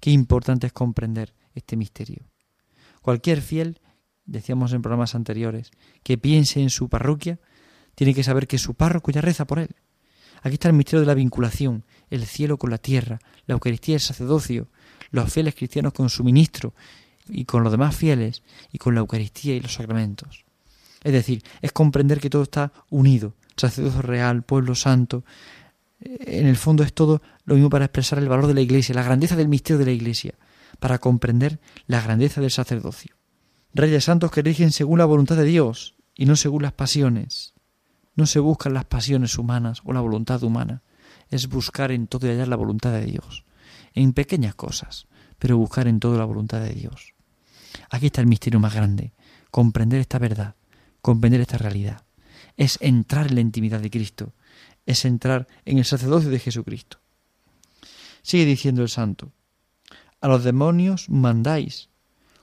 Qué 0.00 0.10
importante 0.10 0.66
es 0.66 0.72
comprender 0.72 1.34
este 1.54 1.76
misterio. 1.76 2.22
Cualquier 3.02 3.42
fiel, 3.42 3.80
decíamos 4.24 4.72
en 4.72 4.82
programas 4.82 5.14
anteriores, 5.14 5.70
que 6.02 6.18
piense 6.18 6.60
en 6.60 6.70
su 6.70 6.88
parroquia, 6.88 7.38
tiene 7.94 8.14
que 8.14 8.24
saber 8.24 8.46
que 8.46 8.58
su 8.58 8.74
párroco 8.74 9.10
ya 9.10 9.20
reza 9.20 9.46
por 9.46 9.58
él. 9.58 9.74
Aquí 10.42 10.54
está 10.54 10.68
el 10.68 10.74
misterio 10.74 11.00
de 11.00 11.06
la 11.06 11.14
vinculación, 11.14 11.84
el 12.10 12.26
cielo 12.26 12.58
con 12.58 12.70
la 12.70 12.78
tierra, 12.78 13.18
la 13.46 13.54
Eucaristía, 13.54 13.94
el 13.94 14.00
sacerdocio, 14.00 14.68
los 15.10 15.32
fieles 15.32 15.54
cristianos 15.54 15.92
con 15.92 16.10
su 16.10 16.24
ministro 16.24 16.74
y 17.28 17.44
con 17.44 17.62
los 17.62 17.72
demás 17.72 17.96
fieles 17.96 18.42
y 18.72 18.78
con 18.78 18.94
la 18.94 19.00
Eucaristía 19.00 19.54
y 19.54 19.60
los 19.60 19.74
sacramentos. 19.74 20.44
Es 21.02 21.12
decir, 21.12 21.42
es 21.62 21.72
comprender 21.72 22.20
que 22.20 22.30
todo 22.30 22.42
está 22.42 22.72
unido, 22.90 23.34
sacerdocio 23.56 24.02
real, 24.02 24.42
pueblo 24.42 24.74
santo. 24.74 25.24
En 26.00 26.46
el 26.46 26.56
fondo 26.56 26.82
es 26.82 26.92
todo 26.92 27.22
lo 27.44 27.54
mismo 27.54 27.70
para 27.70 27.86
expresar 27.86 28.18
el 28.18 28.28
valor 28.28 28.46
de 28.46 28.54
la 28.54 28.60
Iglesia, 28.60 28.94
la 28.94 29.02
grandeza 29.02 29.36
del 29.36 29.48
misterio 29.48 29.78
de 29.78 29.86
la 29.86 29.92
Iglesia, 29.92 30.34
para 30.78 30.98
comprender 30.98 31.60
la 31.86 32.00
grandeza 32.00 32.40
del 32.40 32.50
sacerdocio. 32.50 33.16
Reyes 33.74 34.04
santos 34.04 34.30
que 34.30 34.42
rigen 34.42 34.72
según 34.72 34.98
la 34.98 35.04
voluntad 35.04 35.36
de 35.36 35.44
Dios 35.44 35.96
y 36.14 36.26
no 36.26 36.36
según 36.36 36.62
las 36.62 36.72
pasiones. 36.72 37.54
No 38.14 38.26
se 38.26 38.38
buscan 38.38 38.74
las 38.74 38.84
pasiones 38.84 39.36
humanas 39.38 39.82
o 39.84 39.92
la 39.92 40.00
voluntad 40.00 40.42
humana, 40.42 40.82
es 41.30 41.48
buscar 41.48 41.90
en 41.90 42.06
todo 42.06 42.26
y 42.26 42.30
hallar 42.30 42.48
la 42.48 42.56
voluntad 42.56 42.92
de 42.92 43.04
Dios, 43.04 43.44
en 43.92 44.12
pequeñas 44.12 44.54
cosas, 44.54 45.06
pero 45.38 45.58
buscar 45.58 45.88
en 45.88 46.00
todo 46.00 46.16
la 46.16 46.24
voluntad 46.24 46.60
de 46.60 46.72
Dios. 46.72 47.14
Aquí 47.90 48.06
está 48.06 48.20
el 48.20 48.26
misterio 48.26 48.60
más 48.60 48.74
grande, 48.74 49.12
comprender 49.50 50.00
esta 50.00 50.18
verdad, 50.18 50.54
comprender 51.00 51.40
esta 51.40 51.58
realidad. 51.58 52.04
Es 52.56 52.78
entrar 52.80 53.26
en 53.26 53.34
la 53.34 53.40
intimidad 53.40 53.80
de 53.80 53.90
Cristo, 53.90 54.34
es 54.86 55.04
entrar 55.04 55.48
en 55.64 55.78
el 55.78 55.84
sacerdocio 55.84 56.30
de 56.30 56.38
Jesucristo. 56.38 56.98
Sigue 58.24 58.46
diciendo 58.46 58.80
el 58.80 58.88
santo, 58.88 59.32
a 60.22 60.28
los 60.28 60.44
demonios 60.44 61.10
mandáis, 61.10 61.90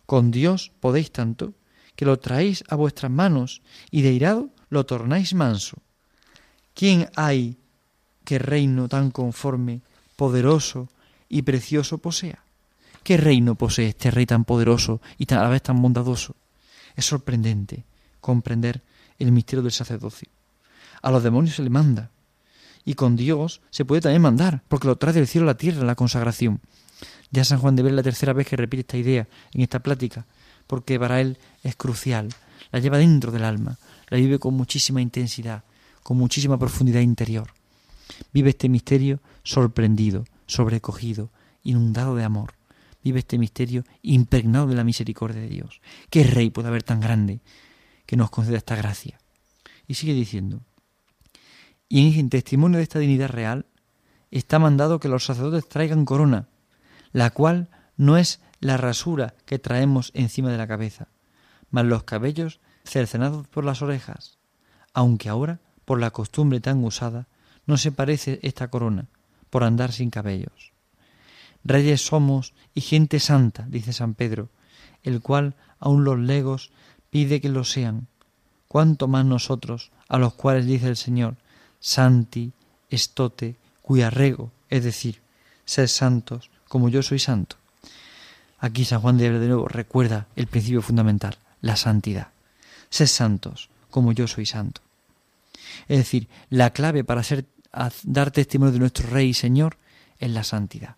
con 0.05 0.29
Dios 0.29 0.71
podéis 0.79 1.11
tanto, 1.11 1.55
que 1.95 2.05
lo 2.05 2.19
traéis 2.19 2.63
a 2.69 2.75
vuestras 2.75 3.11
manos 3.11 3.63
y 3.89 4.03
de 4.03 4.13
irado 4.13 4.49
lo 4.69 4.85
tornáis 4.85 5.33
manso. 5.33 5.81
¿Quién 6.75 7.09
hay 7.15 7.57
que 8.23 8.37
reino 8.37 8.87
tan 8.89 9.09
conforme, 9.09 9.81
poderoso 10.15 10.87
y 11.27 11.41
precioso 11.41 11.97
posea? 11.97 12.45
¿Qué 13.01 13.17
reino 13.17 13.55
posee 13.55 13.87
este 13.87 14.11
rey 14.11 14.27
tan 14.27 14.45
poderoso 14.45 15.01
y 15.17 15.25
a 15.33 15.41
la 15.41 15.49
vez 15.49 15.63
tan 15.63 15.81
bondadoso? 15.81 16.35
Es 16.95 17.05
sorprendente 17.05 17.85
comprender 18.19 18.83
el 19.17 19.31
misterio 19.31 19.63
del 19.63 19.71
sacerdocio. 19.71 20.29
A 21.01 21.09
los 21.09 21.23
demonios 21.23 21.55
se 21.55 21.63
le 21.63 21.71
manda, 21.71 22.11
y 22.85 22.95
con 22.95 23.15
Dios 23.15 23.61
se 23.69 23.85
puede 23.85 24.01
también 24.01 24.21
mandar, 24.21 24.63
porque 24.67 24.87
lo 24.87 24.97
trae 24.97 25.13
del 25.13 25.27
cielo 25.27 25.45
a 25.45 25.53
la 25.53 25.57
tierra 25.57 25.85
la 25.85 25.95
consagración. 25.95 26.61
Ya 27.31 27.45
San 27.45 27.59
Juan 27.59 27.75
de 27.75 27.83
Ver 27.83 27.93
la 27.93 28.03
tercera 28.03 28.33
vez 28.33 28.47
que 28.47 28.57
repite 28.57 28.81
esta 28.81 28.97
idea 28.97 29.27
en 29.53 29.61
esta 29.61 29.79
plática, 29.79 30.25
porque 30.67 30.99
para 30.99 31.21
él 31.21 31.37
es 31.63 31.75
crucial, 31.75 32.29
la 32.71 32.79
lleva 32.79 32.97
dentro 32.97 33.31
del 33.31 33.43
alma, 33.43 33.77
la 34.09 34.17
vive 34.17 34.39
con 34.39 34.53
muchísima 34.53 35.01
intensidad, 35.01 35.63
con 36.03 36.17
muchísima 36.17 36.57
profundidad 36.57 37.01
interior. 37.01 37.53
Vive 38.33 38.49
este 38.49 38.69
misterio 38.69 39.21
sorprendido, 39.43 40.25
sobrecogido, 40.45 41.29
inundado 41.63 42.15
de 42.15 42.23
amor. 42.23 42.53
Vive 43.03 43.19
este 43.19 43.37
misterio 43.37 43.83
impregnado 44.01 44.67
de 44.67 44.75
la 44.75 44.83
misericordia 44.83 45.41
de 45.41 45.49
Dios. 45.49 45.81
¿Qué 46.09 46.23
rey 46.23 46.49
puede 46.49 46.67
haber 46.67 46.83
tan 46.83 46.99
grande 46.99 47.39
que 48.05 48.17
nos 48.17 48.29
conceda 48.29 48.57
esta 48.57 48.75
gracia? 48.75 49.19
Y 49.87 49.95
sigue 49.95 50.13
diciendo, 50.13 50.61
y 51.91 52.17
en 52.17 52.29
testimonio 52.29 52.77
de 52.77 52.83
esta 52.83 52.99
dignidad 52.99 53.27
real, 53.27 53.65
está 54.31 54.59
mandado 54.59 55.01
que 55.01 55.09
los 55.09 55.25
sacerdotes 55.25 55.67
traigan 55.67 56.05
corona, 56.05 56.47
la 57.11 57.31
cual 57.31 57.67
no 57.97 58.15
es 58.15 58.39
la 58.61 58.77
rasura 58.77 59.35
que 59.45 59.59
traemos 59.59 60.11
encima 60.13 60.49
de 60.49 60.57
la 60.57 60.67
cabeza, 60.67 61.09
mas 61.69 61.83
los 61.83 62.03
cabellos 62.03 62.61
cercenados 62.85 63.45
por 63.49 63.65
las 63.65 63.81
orejas, 63.81 64.37
aunque 64.93 65.27
ahora, 65.27 65.59
por 65.83 65.99
la 65.99 66.11
costumbre 66.11 66.61
tan 66.61 66.81
usada, 66.81 67.27
no 67.65 67.75
se 67.75 67.91
parece 67.91 68.39
esta 68.41 68.69
corona, 68.69 69.07
por 69.49 69.65
andar 69.65 69.91
sin 69.91 70.11
cabellos. 70.11 70.71
Reyes 71.65 72.05
somos 72.05 72.53
y 72.73 72.79
gente 72.79 73.19
santa, 73.19 73.65
dice 73.67 73.91
San 73.91 74.13
Pedro, 74.13 74.47
el 75.03 75.19
cual 75.19 75.55
aun 75.77 76.05
los 76.05 76.17
legos 76.17 76.71
pide 77.09 77.41
que 77.41 77.49
lo 77.49 77.65
sean, 77.65 78.07
cuanto 78.69 79.09
más 79.09 79.25
nosotros, 79.25 79.91
a 80.07 80.17
los 80.17 80.35
cuales 80.35 80.65
dice 80.65 80.87
el 80.87 80.95
Señor, 80.95 81.35
Santi, 81.81 82.53
estote, 82.89 83.57
cuya 83.81 84.09
rego, 84.09 84.51
es 84.69 84.83
decir, 84.83 85.19
sed 85.65 85.87
santos, 85.87 86.49
como 86.67 86.87
yo 86.87 87.03
soy 87.03 87.19
santo. 87.19 87.57
Aquí 88.59 88.85
San 88.85 89.01
Juan 89.01 89.17
de 89.17 89.37
de 89.37 89.47
nuevo 89.47 89.67
recuerda 89.67 90.27
el 90.35 90.47
principio 90.47 90.81
fundamental, 90.81 91.37
la 91.59 91.75
santidad. 91.75 92.29
Sed 92.89 93.07
santos, 93.07 93.69
como 93.89 94.11
yo 94.13 94.27
soy 94.27 94.45
santo. 94.45 94.81
Es 95.87 95.97
decir, 95.97 96.27
la 96.49 96.69
clave 96.69 97.03
para 97.03 97.23
ser, 97.23 97.45
dar 98.03 98.31
testimonio 98.31 98.71
de 98.71 98.79
nuestro 98.79 99.09
Rey 99.09 99.29
y 99.29 99.33
Señor 99.33 99.77
es 100.19 100.29
la 100.29 100.43
santidad, 100.43 100.95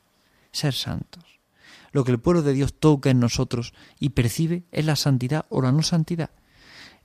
ser 0.51 0.73
santos. 0.73 1.23
Lo 1.91 2.03
que 2.03 2.11
el 2.11 2.19
pueblo 2.19 2.41
de 2.41 2.53
Dios 2.53 2.73
toca 2.73 3.09
en 3.09 3.19
nosotros 3.19 3.73
y 3.99 4.09
percibe 4.09 4.63
es 4.71 4.85
la 4.85 4.95
santidad 4.95 5.45
o 5.49 5.61
la 5.61 5.71
no 5.71 5.83
santidad. 5.83 6.31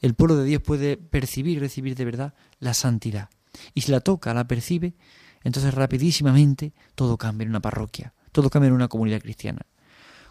El 0.00 0.14
pueblo 0.14 0.36
de 0.36 0.44
Dios 0.44 0.62
puede 0.62 0.96
percibir 0.96 1.58
y 1.58 1.60
recibir 1.60 1.94
de 1.94 2.04
verdad 2.04 2.34
la 2.58 2.74
santidad. 2.74 3.28
Y 3.74 3.82
si 3.82 3.92
la 3.92 4.00
toca, 4.00 4.34
la 4.34 4.46
percibe, 4.46 4.94
entonces 5.44 5.74
rapidísimamente 5.74 6.72
todo 6.94 7.16
cambia 7.16 7.44
en 7.44 7.50
una 7.50 7.60
parroquia, 7.60 8.14
todo 8.32 8.50
cambia 8.50 8.68
en 8.68 8.74
una 8.74 8.88
comunidad 8.88 9.20
cristiana. 9.20 9.66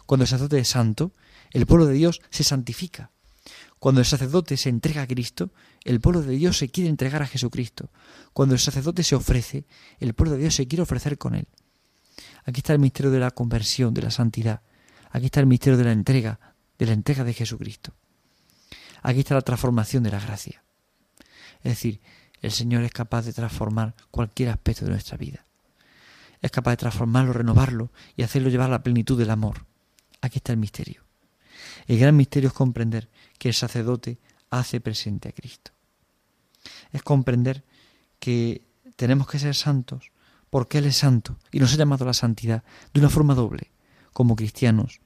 Cuando 0.06 0.24
el 0.24 0.28
sacerdote 0.28 0.58
es 0.58 0.68
santo, 0.68 1.12
el 1.50 1.66
pueblo 1.66 1.86
de 1.86 1.94
Dios 1.94 2.20
se 2.30 2.44
santifica, 2.44 3.10
cuando 3.78 4.00
el 4.00 4.06
sacerdote 4.06 4.56
se 4.56 4.68
entrega 4.68 5.02
a 5.02 5.06
Cristo, 5.06 5.50
el 5.84 6.00
pueblo 6.00 6.22
de 6.22 6.34
Dios 6.34 6.58
se 6.58 6.68
quiere 6.68 6.90
entregar 6.90 7.22
a 7.22 7.26
Jesucristo. 7.26 7.90
Cuando 8.32 8.54
el 8.54 8.60
sacerdote 8.60 9.04
se 9.04 9.14
ofrece, 9.14 9.66
el 10.00 10.14
pueblo 10.14 10.34
de 10.34 10.42
Dios 10.42 10.54
se 10.54 10.66
quiere 10.66 10.82
ofrecer 10.82 11.16
con 11.16 11.34
él. 11.34 11.46
Aquí 12.44 12.60
está 12.60 12.72
el 12.72 12.78
misterio 12.80 13.10
de 13.10 13.20
la 13.20 13.30
conversión, 13.30 13.94
de 13.94 14.02
la 14.02 14.10
santidad. 14.10 14.62
Aquí 15.10 15.26
está 15.26 15.40
el 15.40 15.46
misterio 15.46 15.76
de 15.76 15.84
la 15.84 15.92
entrega, 15.92 16.40
de 16.78 16.86
la 16.86 16.92
entrega 16.92 17.22
de 17.24 17.34
Jesucristo. 17.34 17.94
Aquí 19.02 19.20
está 19.20 19.34
la 19.34 19.42
transformación 19.42 20.02
de 20.02 20.10
la 20.10 20.20
gracia. 20.20 20.64
Es 21.62 21.72
decir, 21.72 22.00
el 22.40 22.52
Señor 22.52 22.84
es 22.84 22.92
capaz 22.92 23.24
de 23.24 23.32
transformar 23.32 23.94
cualquier 24.10 24.50
aspecto 24.50 24.84
de 24.84 24.92
nuestra 24.92 25.16
vida. 25.16 25.44
Es 26.40 26.50
capaz 26.50 26.72
de 26.72 26.76
transformarlo, 26.78 27.32
renovarlo 27.32 27.90
y 28.16 28.22
hacerlo 28.22 28.48
llevar 28.48 28.68
a 28.68 28.72
la 28.72 28.82
plenitud 28.82 29.18
del 29.18 29.30
amor. 29.30 29.66
Aquí 30.20 30.38
está 30.38 30.52
el 30.52 30.58
misterio. 30.58 31.02
El 31.86 31.98
gran 31.98 32.16
misterio 32.16 32.48
es 32.48 32.54
comprender 32.54 33.08
que 33.38 33.48
el 33.48 33.54
sacerdote 33.54 34.18
hace 34.50 34.80
presente 34.80 35.28
a 35.28 35.32
Cristo. 35.32 35.72
Es 36.92 37.02
comprender 37.02 37.64
que 38.20 38.62
tenemos 38.96 39.26
que 39.26 39.38
ser 39.38 39.54
santos 39.54 40.12
porque 40.50 40.78
Él 40.78 40.86
es 40.86 40.96
santo 40.96 41.38
y 41.50 41.58
nos 41.58 41.72
ha 41.74 41.76
llamado 41.76 42.04
a 42.04 42.08
la 42.08 42.14
santidad 42.14 42.62
de 42.92 43.00
una 43.00 43.10
forma 43.10 43.34
doble, 43.34 43.70
como 44.12 44.36
cristianos, 44.36 45.00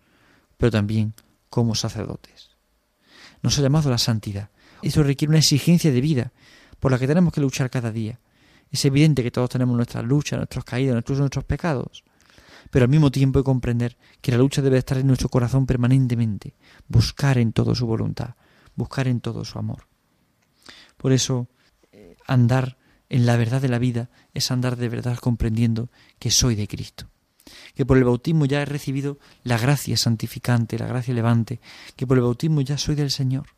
pero 0.57 0.71
también 0.71 1.15
como 1.51 1.75
sacerdotes. 1.75 2.51
Nos 3.43 3.59
ha 3.59 3.63
llamado 3.63 3.89
a 3.89 3.93
la 3.93 3.99
santidad. 3.99 4.51
Eso 4.83 5.03
requiere 5.03 5.31
una 5.31 5.39
exigencia 5.39 5.93
de 5.93 6.01
vida 6.01 6.33
por 6.83 6.91
la 6.91 6.99
que 6.99 7.07
tenemos 7.07 7.33
que 7.33 7.41
luchar 7.41 7.71
cada 7.71 7.93
día. 7.93 8.19
Es 8.69 8.85
evidente 8.85 9.23
que 9.23 9.31
todos 9.31 9.51
tenemos 9.51 9.77
nuestras 9.77 10.03
luchas, 10.05 10.39
nuestras 10.39 10.65
caídas, 10.65 10.95
nuestros, 10.95 11.21
nuestros 11.21 11.45
pecados 11.45 12.03
pero 12.73 12.85
al 12.85 12.89
mismo 12.89 13.11
tiempo 13.11 13.39
hay 13.39 13.43
que 13.43 13.53
comprender 13.53 13.99
que 14.23 14.33
la 14.33 14.39
lucha 14.39 14.63
debe 14.63 14.79
estar 14.79 14.97
en 14.97 15.07
nuestro 15.07 15.29
corazón 15.29 15.67
permanentemente, 15.67 16.55
buscar 16.89 17.37
en 17.37 17.53
todo 17.53 17.75
su 17.75 17.87
voluntad, 17.87 18.35
buscar 18.75 19.09
en 19.09 19.21
todo 19.21 19.45
su 19.45 19.59
amor. 19.59 19.89
Por 20.97 21.13
eso, 21.13 21.49
eh, 21.93 22.17
andar 22.27 22.79
en 23.11 23.27
la 23.27 23.37
verdad 23.37 23.61
de 23.61 23.69
la 23.69 23.79
vida 23.79 24.09
es 24.33 24.51
andar 24.51 24.77
de 24.77 24.89
verdad 24.89 25.19
comprendiendo 25.19 25.91
que 26.19 26.31
soy 26.31 26.55
de 26.55 26.67
Cristo, 26.67 27.11
que 27.75 27.85
por 27.85 27.99
el 27.99 28.05
bautismo 28.05 28.47
ya 28.47 28.63
he 28.63 28.65
recibido 28.65 29.19
la 29.43 29.59
gracia 29.59 29.99
santificante, 29.99 30.79
la 30.79 30.87
gracia 30.87 31.13
levante, 31.13 31.61
que 31.95 32.07
por 32.07 32.17
el 32.17 32.23
bautismo 32.23 32.63
ya 32.63 32.79
soy 32.79 32.95
del 32.95 33.11
Señor. 33.11 33.49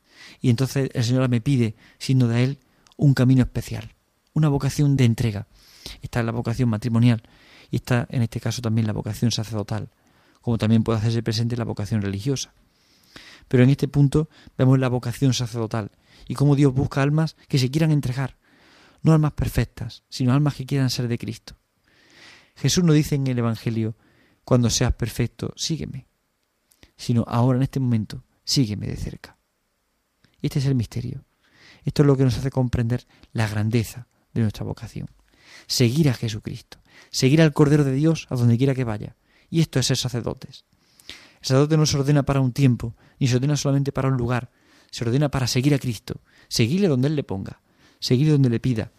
Y 0.41 0.51
entonces 0.51 0.91
el 0.93 1.05
Señor 1.05 1.29
me 1.29 1.41
pide, 1.41 1.77
siendo 1.99 2.27
de 2.27 2.43
Él, 2.43 2.59
un 2.97 3.15
camino 3.15 3.43
especial, 3.43 3.95
una 4.33 4.49
vocación 4.49 4.97
de 4.97 5.05
entrega. 5.05 5.47
Esta 6.03 6.21
es 6.21 6.27
la 6.27 6.33
vocación 6.33 6.69
matrimonial, 6.69 7.23
y 7.71 7.77
está 7.77 8.07
en 8.11 8.23
este 8.23 8.41
caso 8.41 8.63
también 8.63 8.87
la 8.87 8.93
vocación 8.93 9.31
sacerdotal, 9.31 9.91
como 10.41 10.59
también 10.59 10.83
puede 10.85 10.99
hacerse 10.99 11.23
presente 11.23 11.57
la 11.57 11.65
vocación 11.65 12.03
religiosa. 12.03 12.53
Pero 13.49 13.63
en 13.63 13.71
este 13.71 13.89
punto 13.89 14.29
vemos 14.57 14.79
la 14.79 14.89
vocación 14.89 15.35
sacerdotal 15.35 15.91
y 16.29 16.35
cómo 16.35 16.57
Dios 16.57 16.73
busca 16.73 17.03
almas 17.03 17.37
que 17.49 17.59
se 17.59 17.71
quieran 17.71 17.91
entregar, 17.93 18.37
no 19.03 19.13
almas 19.13 19.33
perfectas, 19.33 20.03
sino 20.09 20.33
almas 20.33 20.55
que 20.55 20.67
quieran 20.67 20.91
ser 20.91 21.09
de 21.09 21.19
Cristo. 21.19 21.57
Jesús 22.57 22.85
nos 22.85 22.95
dice 22.95 23.17
en 23.17 23.27
el 23.27 23.39
Evangelio, 23.39 23.97
cuando 24.45 24.71
seas 24.71 24.95
perfecto, 24.95 25.53
sígueme. 25.57 26.07
sino 26.97 27.25
ahora 27.27 27.59
en 27.59 27.65
este 27.65 27.81
momento, 27.81 28.23
sígueme 28.45 28.87
de 28.87 28.97
cerca. 28.97 29.37
Este 30.41 30.59
es 30.59 30.67
el 30.67 30.75
misterio. 30.75 31.25
Esto 31.85 32.03
es 32.03 32.07
lo 32.07 32.17
que 32.17 32.25
nos 32.25 32.37
hace 32.37 32.51
comprender 32.51 33.07
la 33.33 33.49
grandeza 33.49 34.07
de 34.33 34.43
nuestra 34.43 34.65
vocación. 34.65 35.09
Seguir 35.67 36.09
a 36.09 36.15
Jesucristo, 36.15 36.79
seguir 37.11 37.43
al 37.43 37.53
Cordero 37.53 37.85
de 37.85 37.93
Dios 37.93 38.27
a 38.31 38.37
donde 38.37 38.59
quiera 38.59 38.75
que 38.75 38.85
vaya. 38.85 39.17
Y 39.51 39.61
esto 39.61 39.79
es 39.79 39.87
ser 39.87 39.97
sacerdotes. 39.97 40.65
El 41.09 41.49
sacerdote 41.49 41.77
no 41.77 41.87
se 41.87 41.99
ordena 41.99 42.23
para 42.23 42.41
un 42.41 42.53
tiempo, 42.53 42.95
ni 43.19 43.29
se 43.29 43.37
ordena 43.37 43.57
solamente 43.57 43.93
para 43.93 44.09
un 44.09 44.17
lugar, 44.17 44.51
se 44.91 45.05
ordena 45.05 45.29
para 45.29 45.47
seguir 45.47 45.75
a 45.75 45.79
Cristo, 45.79 46.21
seguirle 46.49 46.89
donde 46.89 47.09
Él 47.09 47.17
le 47.17 47.25
ponga, 47.25 47.61
seguirle 48.01 48.33
donde 48.33 48.49
le 48.49 48.61
pida, 48.61 48.91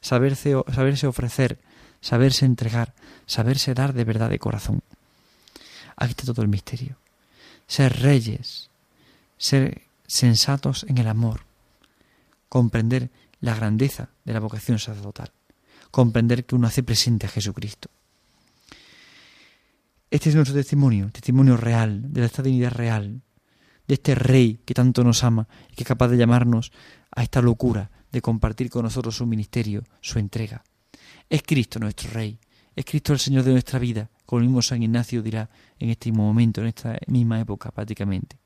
saberse, 0.00 0.54
saberse 0.72 1.06
ofrecer, 1.06 1.58
saberse 2.00 2.44
entregar, 2.44 2.94
saberse 3.26 3.74
dar 3.74 3.94
de 3.94 4.04
verdad 4.04 4.30
de 4.30 4.38
corazón. 4.38 4.82
Aquí 5.96 6.10
está 6.10 6.26
todo 6.26 6.42
el 6.42 6.48
misterio. 6.48 6.96
Ser 7.66 8.00
reyes, 8.00 8.70
ser 9.38 9.82
sensatos 10.06 10.84
en 10.88 10.98
el 10.98 11.08
amor, 11.08 11.45
comprender 12.48 13.10
la 13.40 13.54
grandeza 13.54 14.10
de 14.24 14.32
la 14.32 14.40
vocación 14.40 14.78
sacerdotal, 14.78 15.32
comprender 15.90 16.46
que 16.46 16.54
uno 16.54 16.66
hace 16.66 16.82
presente 16.82 17.26
a 17.26 17.30
Jesucristo. 17.30 17.90
Este 20.10 20.28
es 20.28 20.34
nuestro 20.34 20.54
testimonio, 20.54 21.10
testimonio 21.10 21.56
real, 21.56 22.12
de 22.12 22.24
esta 22.24 22.42
divinidad 22.42 22.72
real, 22.72 23.22
de 23.86 23.94
este 23.94 24.14
Rey 24.14 24.60
que 24.64 24.74
tanto 24.74 25.04
nos 25.04 25.24
ama 25.24 25.48
y 25.70 25.74
que 25.74 25.82
es 25.82 25.88
capaz 25.88 26.08
de 26.08 26.16
llamarnos 26.16 26.72
a 27.14 27.22
esta 27.22 27.42
locura 27.42 27.90
de 28.12 28.22
compartir 28.22 28.70
con 28.70 28.84
nosotros 28.84 29.16
su 29.16 29.26
ministerio, 29.26 29.84
su 30.00 30.18
entrega. 30.18 30.64
Es 31.28 31.42
Cristo 31.42 31.78
nuestro 31.78 32.10
Rey, 32.10 32.38
es 32.74 32.84
Cristo 32.84 33.12
el 33.12 33.18
Señor 33.18 33.42
de 33.44 33.52
nuestra 33.52 33.78
vida, 33.78 34.10
como 34.24 34.40
el 34.40 34.46
mismo 34.46 34.62
San 34.62 34.82
Ignacio 34.82 35.22
dirá 35.22 35.50
en 35.78 35.90
este 35.90 36.10
mismo 36.10 36.24
momento, 36.24 36.60
en 36.60 36.68
esta 36.68 36.98
misma 37.08 37.40
época 37.40 37.70
prácticamente. 37.70 38.38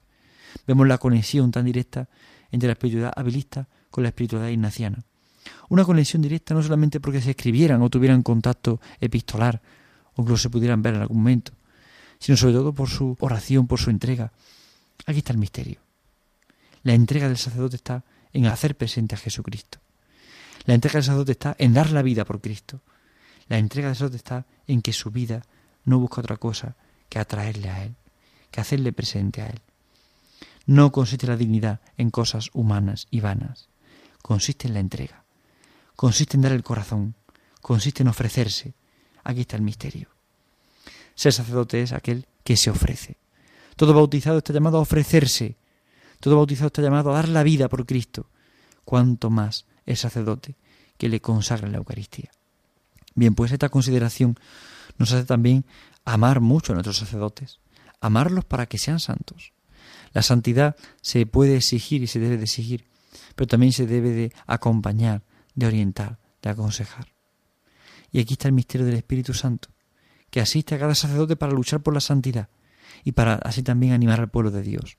Vemos 0.66 0.86
la 0.88 0.98
conexión 0.98 1.50
tan 1.50 1.64
directa 1.64 2.08
entre 2.50 2.68
la 2.68 2.72
espiritualidad 2.72 3.12
habilista 3.16 3.68
con 3.90 4.02
la 4.02 4.08
espiritualidad 4.08 4.50
ignaciana. 4.50 5.04
Una 5.68 5.84
conexión 5.84 6.22
directa 6.22 6.54
no 6.54 6.62
solamente 6.62 7.00
porque 7.00 7.20
se 7.20 7.30
escribieran 7.30 7.82
o 7.82 7.90
tuvieran 7.90 8.22
contacto 8.22 8.80
epistolar 9.00 9.62
o 10.14 10.22
incluso 10.22 10.42
se 10.42 10.50
pudieran 10.50 10.82
ver 10.82 10.94
en 10.94 11.02
algún 11.02 11.18
momento, 11.18 11.52
sino 12.18 12.36
sobre 12.36 12.54
todo 12.54 12.72
por 12.72 12.88
su 12.88 13.16
oración, 13.20 13.66
por 13.66 13.78
su 13.78 13.90
entrega. 13.90 14.32
Aquí 15.06 15.18
está 15.18 15.32
el 15.32 15.38
misterio. 15.38 15.80
La 16.82 16.94
entrega 16.94 17.28
del 17.28 17.38
sacerdote 17.38 17.76
está 17.76 18.04
en 18.32 18.46
hacer 18.46 18.76
presente 18.76 19.14
a 19.14 19.18
Jesucristo. 19.18 19.78
La 20.66 20.74
entrega 20.74 20.94
del 20.94 21.04
sacerdote 21.04 21.32
está 21.32 21.56
en 21.58 21.74
dar 21.74 21.90
la 21.90 22.02
vida 22.02 22.24
por 22.24 22.40
Cristo. 22.40 22.80
La 23.48 23.58
entrega 23.58 23.88
del 23.88 23.96
sacerdote 23.96 24.16
está 24.16 24.46
en 24.66 24.82
que 24.82 24.92
su 24.92 25.10
vida 25.10 25.42
no 25.84 25.98
busca 25.98 26.20
otra 26.20 26.36
cosa 26.36 26.76
que 27.08 27.18
atraerle 27.18 27.70
a 27.70 27.84
Él, 27.84 27.96
que 28.50 28.60
hacerle 28.60 28.92
presente 28.92 29.42
a 29.42 29.48
Él. 29.48 29.60
No 30.66 30.92
consiste 30.92 31.26
la 31.26 31.36
dignidad 31.36 31.80
en 31.96 32.10
cosas 32.10 32.50
humanas 32.52 33.08
y 33.10 33.20
vanas, 33.20 33.69
consiste 34.22 34.68
en 34.68 34.74
la 34.74 34.80
entrega, 34.80 35.24
consiste 35.96 36.36
en 36.36 36.42
dar 36.42 36.52
el 36.52 36.62
corazón, 36.62 37.14
consiste 37.60 38.02
en 38.02 38.08
ofrecerse. 38.08 38.74
Aquí 39.22 39.42
está 39.42 39.56
el 39.56 39.62
misterio. 39.62 40.08
Ser 41.14 41.32
sacerdote 41.32 41.82
es 41.82 41.92
aquel 41.92 42.26
que 42.44 42.56
se 42.56 42.70
ofrece. 42.70 43.18
Todo 43.76 43.94
bautizado 43.94 44.38
está 44.38 44.52
llamado 44.52 44.78
a 44.78 44.82
ofrecerse. 44.82 45.56
Todo 46.20 46.36
bautizado 46.36 46.68
está 46.68 46.82
llamado 46.82 47.10
a 47.10 47.14
dar 47.14 47.28
la 47.28 47.42
vida 47.42 47.68
por 47.68 47.86
Cristo. 47.86 48.26
Cuanto 48.84 49.30
más 49.30 49.66
el 49.86 49.96
sacerdote 49.96 50.56
que 50.96 51.08
le 51.08 51.20
consagra 51.20 51.68
la 51.68 51.78
Eucaristía. 51.78 52.30
Bien, 53.14 53.34
pues 53.34 53.52
esta 53.52 53.68
consideración 53.68 54.36
nos 54.98 55.12
hace 55.12 55.24
también 55.24 55.64
amar 56.04 56.40
mucho 56.40 56.72
a 56.72 56.74
nuestros 56.74 56.98
sacerdotes, 56.98 57.60
amarlos 58.00 58.44
para 58.44 58.66
que 58.66 58.78
sean 58.78 59.00
santos. 59.00 59.52
La 60.12 60.22
santidad 60.22 60.76
se 61.00 61.26
puede 61.26 61.56
exigir 61.56 62.02
y 62.02 62.06
se 62.06 62.18
debe 62.18 62.36
de 62.36 62.44
exigir, 62.44 62.86
pero 63.34 63.46
también 63.46 63.72
se 63.72 63.86
debe 63.86 64.10
de 64.10 64.32
acompañar, 64.46 65.22
de 65.54 65.66
orientar, 65.66 66.18
de 66.42 66.50
aconsejar. 66.50 67.08
Y 68.12 68.20
aquí 68.20 68.34
está 68.34 68.48
el 68.48 68.54
misterio 68.54 68.86
del 68.86 68.96
Espíritu 68.96 69.34
Santo, 69.34 69.68
que 70.30 70.40
asiste 70.40 70.74
a 70.74 70.78
cada 70.78 70.94
sacerdote 70.94 71.36
para 71.36 71.52
luchar 71.52 71.80
por 71.80 71.94
la 71.94 72.00
santidad 72.00 72.48
y 73.04 73.12
para 73.12 73.34
así 73.34 73.62
también 73.62 73.92
animar 73.92 74.20
al 74.20 74.30
pueblo 74.30 74.50
de 74.50 74.62
Dios. 74.62 74.98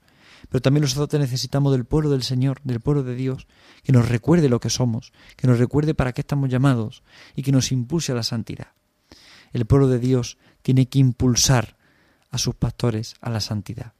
Pero 0.49 0.61
también 0.61 0.81
los 0.81 0.91
sacerdotes 0.91 1.19
necesitamos 1.19 1.71
del 1.71 1.85
pueblo 1.85 2.09
del 2.09 2.23
Señor, 2.23 2.61
del 2.63 2.79
pueblo 2.79 3.03
de 3.03 3.15
Dios, 3.15 3.47
que 3.83 3.91
nos 3.91 4.09
recuerde 4.09 4.49
lo 4.49 4.59
que 4.59 4.69
somos, 4.69 5.13
que 5.35 5.47
nos 5.47 5.59
recuerde 5.59 5.93
para 5.93 6.13
qué 6.13 6.21
estamos 6.21 6.49
llamados 6.49 7.03
y 7.35 7.43
que 7.43 7.51
nos 7.51 7.71
impulse 7.71 8.11
a 8.11 8.15
la 8.15 8.23
santidad. 8.23 8.73
El 9.53 9.65
pueblo 9.65 9.87
de 9.87 9.99
Dios 9.99 10.37
tiene 10.61 10.87
que 10.87 10.99
impulsar 10.99 11.77
a 12.31 12.37
sus 12.37 12.55
pastores 12.55 13.15
a 13.21 13.29
la 13.29 13.41
santidad 13.41 13.93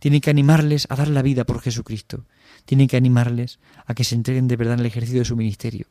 tiene 0.00 0.20
que 0.20 0.30
animarles 0.30 0.86
a 0.90 0.96
dar 0.96 1.08
la 1.08 1.22
vida 1.22 1.44
por 1.44 1.60
Jesucristo, 1.60 2.24
tiene 2.64 2.88
que 2.88 2.96
animarles 2.96 3.60
a 3.86 3.94
que 3.94 4.02
se 4.02 4.16
entreguen 4.16 4.48
de 4.48 4.56
verdad 4.56 4.74
en 4.74 4.80
el 4.80 4.86
ejercicio 4.86 5.20
de 5.20 5.26
su 5.26 5.36
ministerio. 5.36 5.86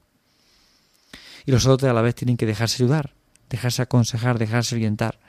Y 1.46 1.52
los 1.52 1.66
otros 1.68 1.90
a 1.90 1.94
la 1.94 2.02
vez 2.02 2.16
tienen 2.16 2.36
que 2.36 2.48
dejarse 2.48 2.84
ayudar, 2.84 3.14
dejarse 3.50 3.84
aconsejar, 3.84 4.40
dejarse 4.40 4.76
orientar, 4.76 5.20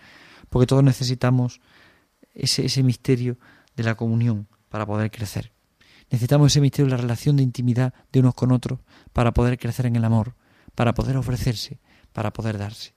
porque 0.49 0.66
todos 0.66 0.83
necesitamos 0.83 1.61
ese, 2.35 2.64
ese 2.64 2.83
misterio 2.83 3.38
de 3.77 3.85
la 3.85 3.95
comunión 3.95 4.49
para 4.71 4.87
poder 4.87 5.11
crecer. 5.11 5.53
Necesitamos 6.11 6.51
ese 6.51 6.61
misterio 6.62 6.87
de 6.87 6.97
la 6.97 7.03
relación 7.03 7.37
de 7.37 7.43
intimidad 7.43 7.93
de 8.11 8.21
unos 8.21 8.35
con 8.35 8.51
otros 8.51 8.81
para 9.12 9.33
poder 9.33 9.59
crecer 9.59 9.87
en 9.87 9.97
el 9.97 10.05
amor, 10.05 10.35
para 10.75 10.95
poder 10.95 11.19
ofrecerse, 11.19 11.79
para 12.14 12.33
poder 12.33 12.57
darse. 12.57 12.95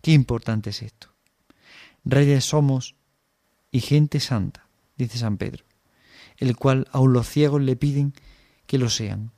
Qué 0.00 0.12
importante 0.12 0.70
es 0.70 0.82
esto. 0.82 1.08
Reyes 2.04 2.44
somos 2.44 2.94
y 3.72 3.80
gente 3.80 4.20
santa 4.20 4.64
dice 4.96 5.18
San 5.18 5.36
Pedro, 5.36 5.64
el 6.38 6.56
cual 6.56 6.88
aun 6.92 7.12
los 7.12 7.28
ciegos 7.28 7.62
le 7.62 7.76
piden 7.76 8.14
que 8.66 8.78
lo 8.78 8.88
sean. 8.90 9.30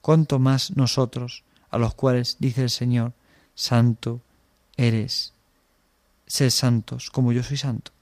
Cuanto 0.00 0.38
más 0.38 0.76
nosotros, 0.76 1.44
a 1.70 1.78
los 1.78 1.94
cuales 1.94 2.36
dice 2.38 2.62
el 2.62 2.70
Señor, 2.70 3.12
Santo 3.54 4.20
eres, 4.76 5.32
ser 6.26 6.50
santos 6.50 7.10
como 7.10 7.32
yo 7.32 7.42
soy 7.42 7.56
santo. 7.56 7.92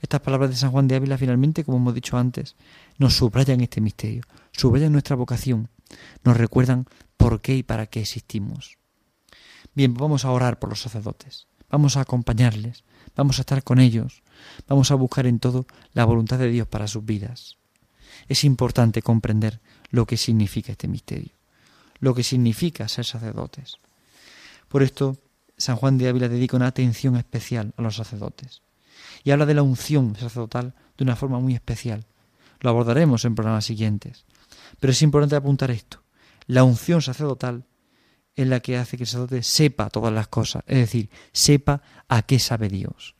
Estas 0.00 0.20
palabras 0.20 0.50
de 0.50 0.56
San 0.56 0.70
Juan 0.70 0.88
de 0.88 0.96
Ávila 0.96 1.18
finalmente, 1.18 1.64
como 1.64 1.78
hemos 1.78 1.94
dicho 1.94 2.16
antes, 2.16 2.56
nos 2.98 3.16
subrayan 3.16 3.60
este 3.60 3.80
misterio, 3.80 4.22
subrayan 4.52 4.92
nuestra 4.92 5.16
vocación, 5.16 5.68
nos 6.24 6.36
recuerdan 6.36 6.86
por 7.16 7.40
qué 7.40 7.56
y 7.56 7.62
para 7.62 7.86
qué 7.86 8.00
existimos. 8.00 8.78
Bien, 9.74 9.94
vamos 9.94 10.24
a 10.24 10.30
orar 10.30 10.58
por 10.58 10.70
los 10.70 10.80
sacerdotes, 10.80 11.46
vamos 11.68 11.96
a 11.96 12.00
acompañarles, 12.00 12.84
vamos 13.16 13.38
a 13.38 13.42
estar 13.42 13.62
con 13.62 13.78
ellos, 13.78 14.22
Vamos 14.68 14.90
a 14.90 14.94
buscar 14.94 15.26
en 15.26 15.38
todo 15.38 15.66
la 15.92 16.04
voluntad 16.04 16.38
de 16.38 16.50
Dios 16.50 16.66
para 16.66 16.88
sus 16.88 17.04
vidas. 17.04 17.56
Es 18.28 18.44
importante 18.44 19.02
comprender 19.02 19.60
lo 19.90 20.06
que 20.06 20.16
significa 20.16 20.72
este 20.72 20.88
misterio, 20.88 21.32
lo 21.98 22.14
que 22.14 22.22
significa 22.22 22.88
ser 22.88 23.04
sacerdotes. 23.04 23.76
Por 24.68 24.82
esto, 24.82 25.16
San 25.56 25.76
Juan 25.76 25.98
de 25.98 26.08
Ávila 26.08 26.28
dedica 26.28 26.56
una 26.56 26.68
atención 26.68 27.16
especial 27.16 27.74
a 27.76 27.82
los 27.82 27.96
sacerdotes 27.96 28.62
y 29.24 29.30
habla 29.30 29.46
de 29.46 29.54
la 29.54 29.62
unción 29.62 30.14
sacerdotal 30.14 30.74
de 30.96 31.04
una 31.04 31.16
forma 31.16 31.40
muy 31.40 31.54
especial. 31.54 32.06
Lo 32.60 32.70
abordaremos 32.70 33.24
en 33.24 33.34
programas 33.34 33.64
siguientes. 33.64 34.24
Pero 34.78 34.92
es 34.92 35.02
importante 35.02 35.36
apuntar 35.36 35.70
esto. 35.70 36.02
La 36.46 36.64
unción 36.64 37.02
sacerdotal 37.02 37.64
es 38.36 38.46
la 38.46 38.60
que 38.60 38.76
hace 38.76 38.96
que 38.96 39.04
el 39.04 39.08
sacerdote 39.08 39.42
sepa 39.42 39.90
todas 39.90 40.12
las 40.12 40.28
cosas, 40.28 40.62
es 40.66 40.78
decir, 40.78 41.10
sepa 41.32 41.82
a 42.08 42.22
qué 42.22 42.38
sabe 42.38 42.68
Dios 42.68 43.14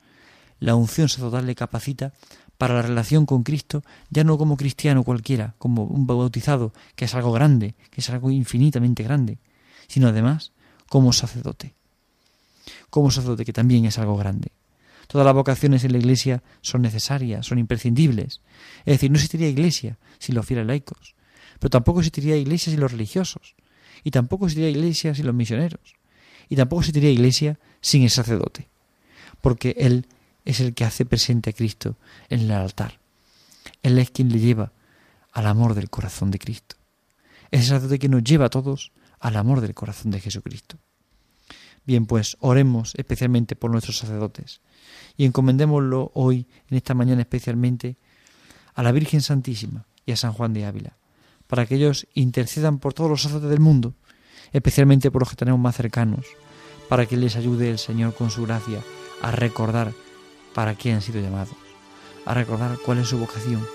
la 0.60 0.74
unción 0.74 1.08
sacerdotal 1.08 1.46
le 1.46 1.54
capacita 1.54 2.12
para 2.58 2.74
la 2.74 2.82
relación 2.82 3.24
con 3.24 3.42
Cristo, 3.42 3.82
ya 4.10 4.22
no 4.22 4.36
como 4.36 4.58
cristiano 4.58 5.02
cualquiera, 5.02 5.54
como 5.58 5.84
un 5.84 6.06
bautizado, 6.06 6.74
que 6.94 7.06
es 7.06 7.14
algo 7.14 7.32
grande, 7.32 7.74
que 7.90 8.02
es 8.02 8.10
algo 8.10 8.30
infinitamente 8.30 9.02
grande, 9.02 9.38
sino 9.88 10.08
además 10.08 10.52
como 10.88 11.14
sacerdote. 11.14 11.74
Como 12.90 13.10
sacerdote, 13.10 13.46
que 13.46 13.54
también 13.54 13.86
es 13.86 13.98
algo 13.98 14.16
grande. 14.16 14.52
Todas 15.06 15.24
las 15.24 15.34
vocaciones 15.34 15.82
en 15.84 15.92
la 15.92 15.98
Iglesia 15.98 16.42
son 16.60 16.82
necesarias, 16.82 17.46
son 17.46 17.58
imprescindibles. 17.58 18.42
Es 18.80 18.96
decir, 18.96 19.10
no 19.10 19.16
existiría 19.16 19.48
Iglesia 19.48 19.98
sin 20.18 20.34
los 20.34 20.44
fieles 20.44 20.66
laicos, 20.66 21.16
pero 21.58 21.70
tampoco 21.70 22.00
existiría 22.00 22.36
Iglesia 22.36 22.70
sin 22.70 22.80
los 22.80 22.92
religiosos, 22.92 23.56
y 24.04 24.10
tampoco 24.10 24.46
existiría 24.46 24.70
Iglesia 24.70 25.14
sin 25.14 25.26
los 25.26 25.34
misioneros, 25.34 25.96
y 26.48 26.56
tampoco 26.56 26.80
existiría 26.80 27.10
Iglesia 27.10 27.58
sin 27.80 28.02
el 28.02 28.10
sacerdote, 28.10 28.68
porque 29.40 29.74
Él 29.78 30.06
es 30.44 30.60
el 30.60 30.74
que 30.74 30.84
hace 30.84 31.06
presente 31.06 31.50
a 31.50 31.52
Cristo 31.52 31.96
en 32.28 32.40
el 32.40 32.50
altar. 32.52 33.00
Él 33.82 33.98
es 33.98 34.10
quien 34.10 34.30
le 34.30 34.38
lleva 34.38 34.72
al 35.32 35.46
amor 35.46 35.74
del 35.74 35.90
corazón 35.90 36.30
de 36.30 36.38
Cristo. 36.38 36.76
Es 37.50 37.60
el 37.60 37.66
sacerdote 37.66 37.98
que 37.98 38.08
nos 38.08 38.24
lleva 38.24 38.46
a 38.46 38.50
todos 38.50 38.92
al 39.20 39.36
amor 39.36 39.60
del 39.60 39.74
corazón 39.74 40.10
de 40.10 40.20
Jesucristo. 40.20 40.78
Bien, 41.84 42.06
pues 42.06 42.36
oremos 42.40 42.94
especialmente 42.96 43.56
por 43.56 43.70
nuestros 43.70 43.98
sacerdotes 43.98 44.60
y 45.16 45.24
encomendémoslo 45.24 46.12
hoy, 46.14 46.46
en 46.68 46.76
esta 46.76 46.94
mañana 46.94 47.22
especialmente, 47.22 47.96
a 48.74 48.82
la 48.82 48.92
Virgen 48.92 49.20
Santísima 49.20 49.86
y 50.06 50.12
a 50.12 50.16
San 50.16 50.32
Juan 50.32 50.52
de 50.52 50.64
Ávila, 50.64 50.96
para 51.50 51.66
que 51.66 51.74
ellos 51.74 52.06
intercedan 52.14 52.78
por 52.78 52.94
todos 52.94 53.10
los 53.10 53.22
sacerdotes 53.22 53.50
del 53.50 53.60
mundo, 53.60 53.94
especialmente 54.52 55.10
por 55.10 55.22
los 55.22 55.30
que 55.30 55.36
tenemos 55.36 55.60
más 55.60 55.76
cercanos, 55.76 56.24
para 56.88 57.06
que 57.06 57.16
les 57.16 57.34
ayude 57.34 57.70
el 57.70 57.78
Señor 57.78 58.14
con 58.14 58.30
su 58.30 58.46
gracia 58.46 58.78
a 59.20 59.32
recordar 59.32 59.92
para 60.54 60.76
qué 60.76 60.92
han 60.92 61.02
sido 61.02 61.20
llamados, 61.20 61.54
a 62.24 62.34
recordar 62.34 62.78
cuál 62.86 62.98
es 62.98 63.08
su 63.08 63.18
vocación, 63.18 63.66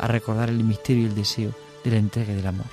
a 0.00 0.08
recordar 0.08 0.48
el 0.48 0.64
misterio 0.64 1.04
y 1.04 1.06
el 1.06 1.14
deseo 1.14 1.54
de 1.84 1.92
la 1.92 1.98
entrega 1.98 2.32
y 2.32 2.36
del 2.36 2.48
amor. 2.48 2.66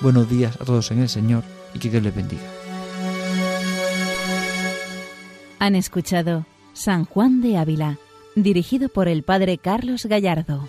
Buenos 0.00 0.28
días 0.28 0.60
a 0.60 0.64
todos 0.66 0.90
en 0.90 1.00
el 1.00 1.08
Señor 1.08 1.42
y 1.72 1.78
que 1.78 1.88
Dios 1.88 2.02
les 2.02 2.14
bendiga. 2.14 2.42
Han 5.58 5.74
escuchado 5.74 6.44
San 6.74 7.06
Juan 7.06 7.40
de 7.40 7.56
Ávila, 7.56 7.98
dirigido 8.36 8.90
por 8.90 9.08
el 9.08 9.22
Padre 9.22 9.56
Carlos 9.56 10.04
Gallardo. 10.04 10.68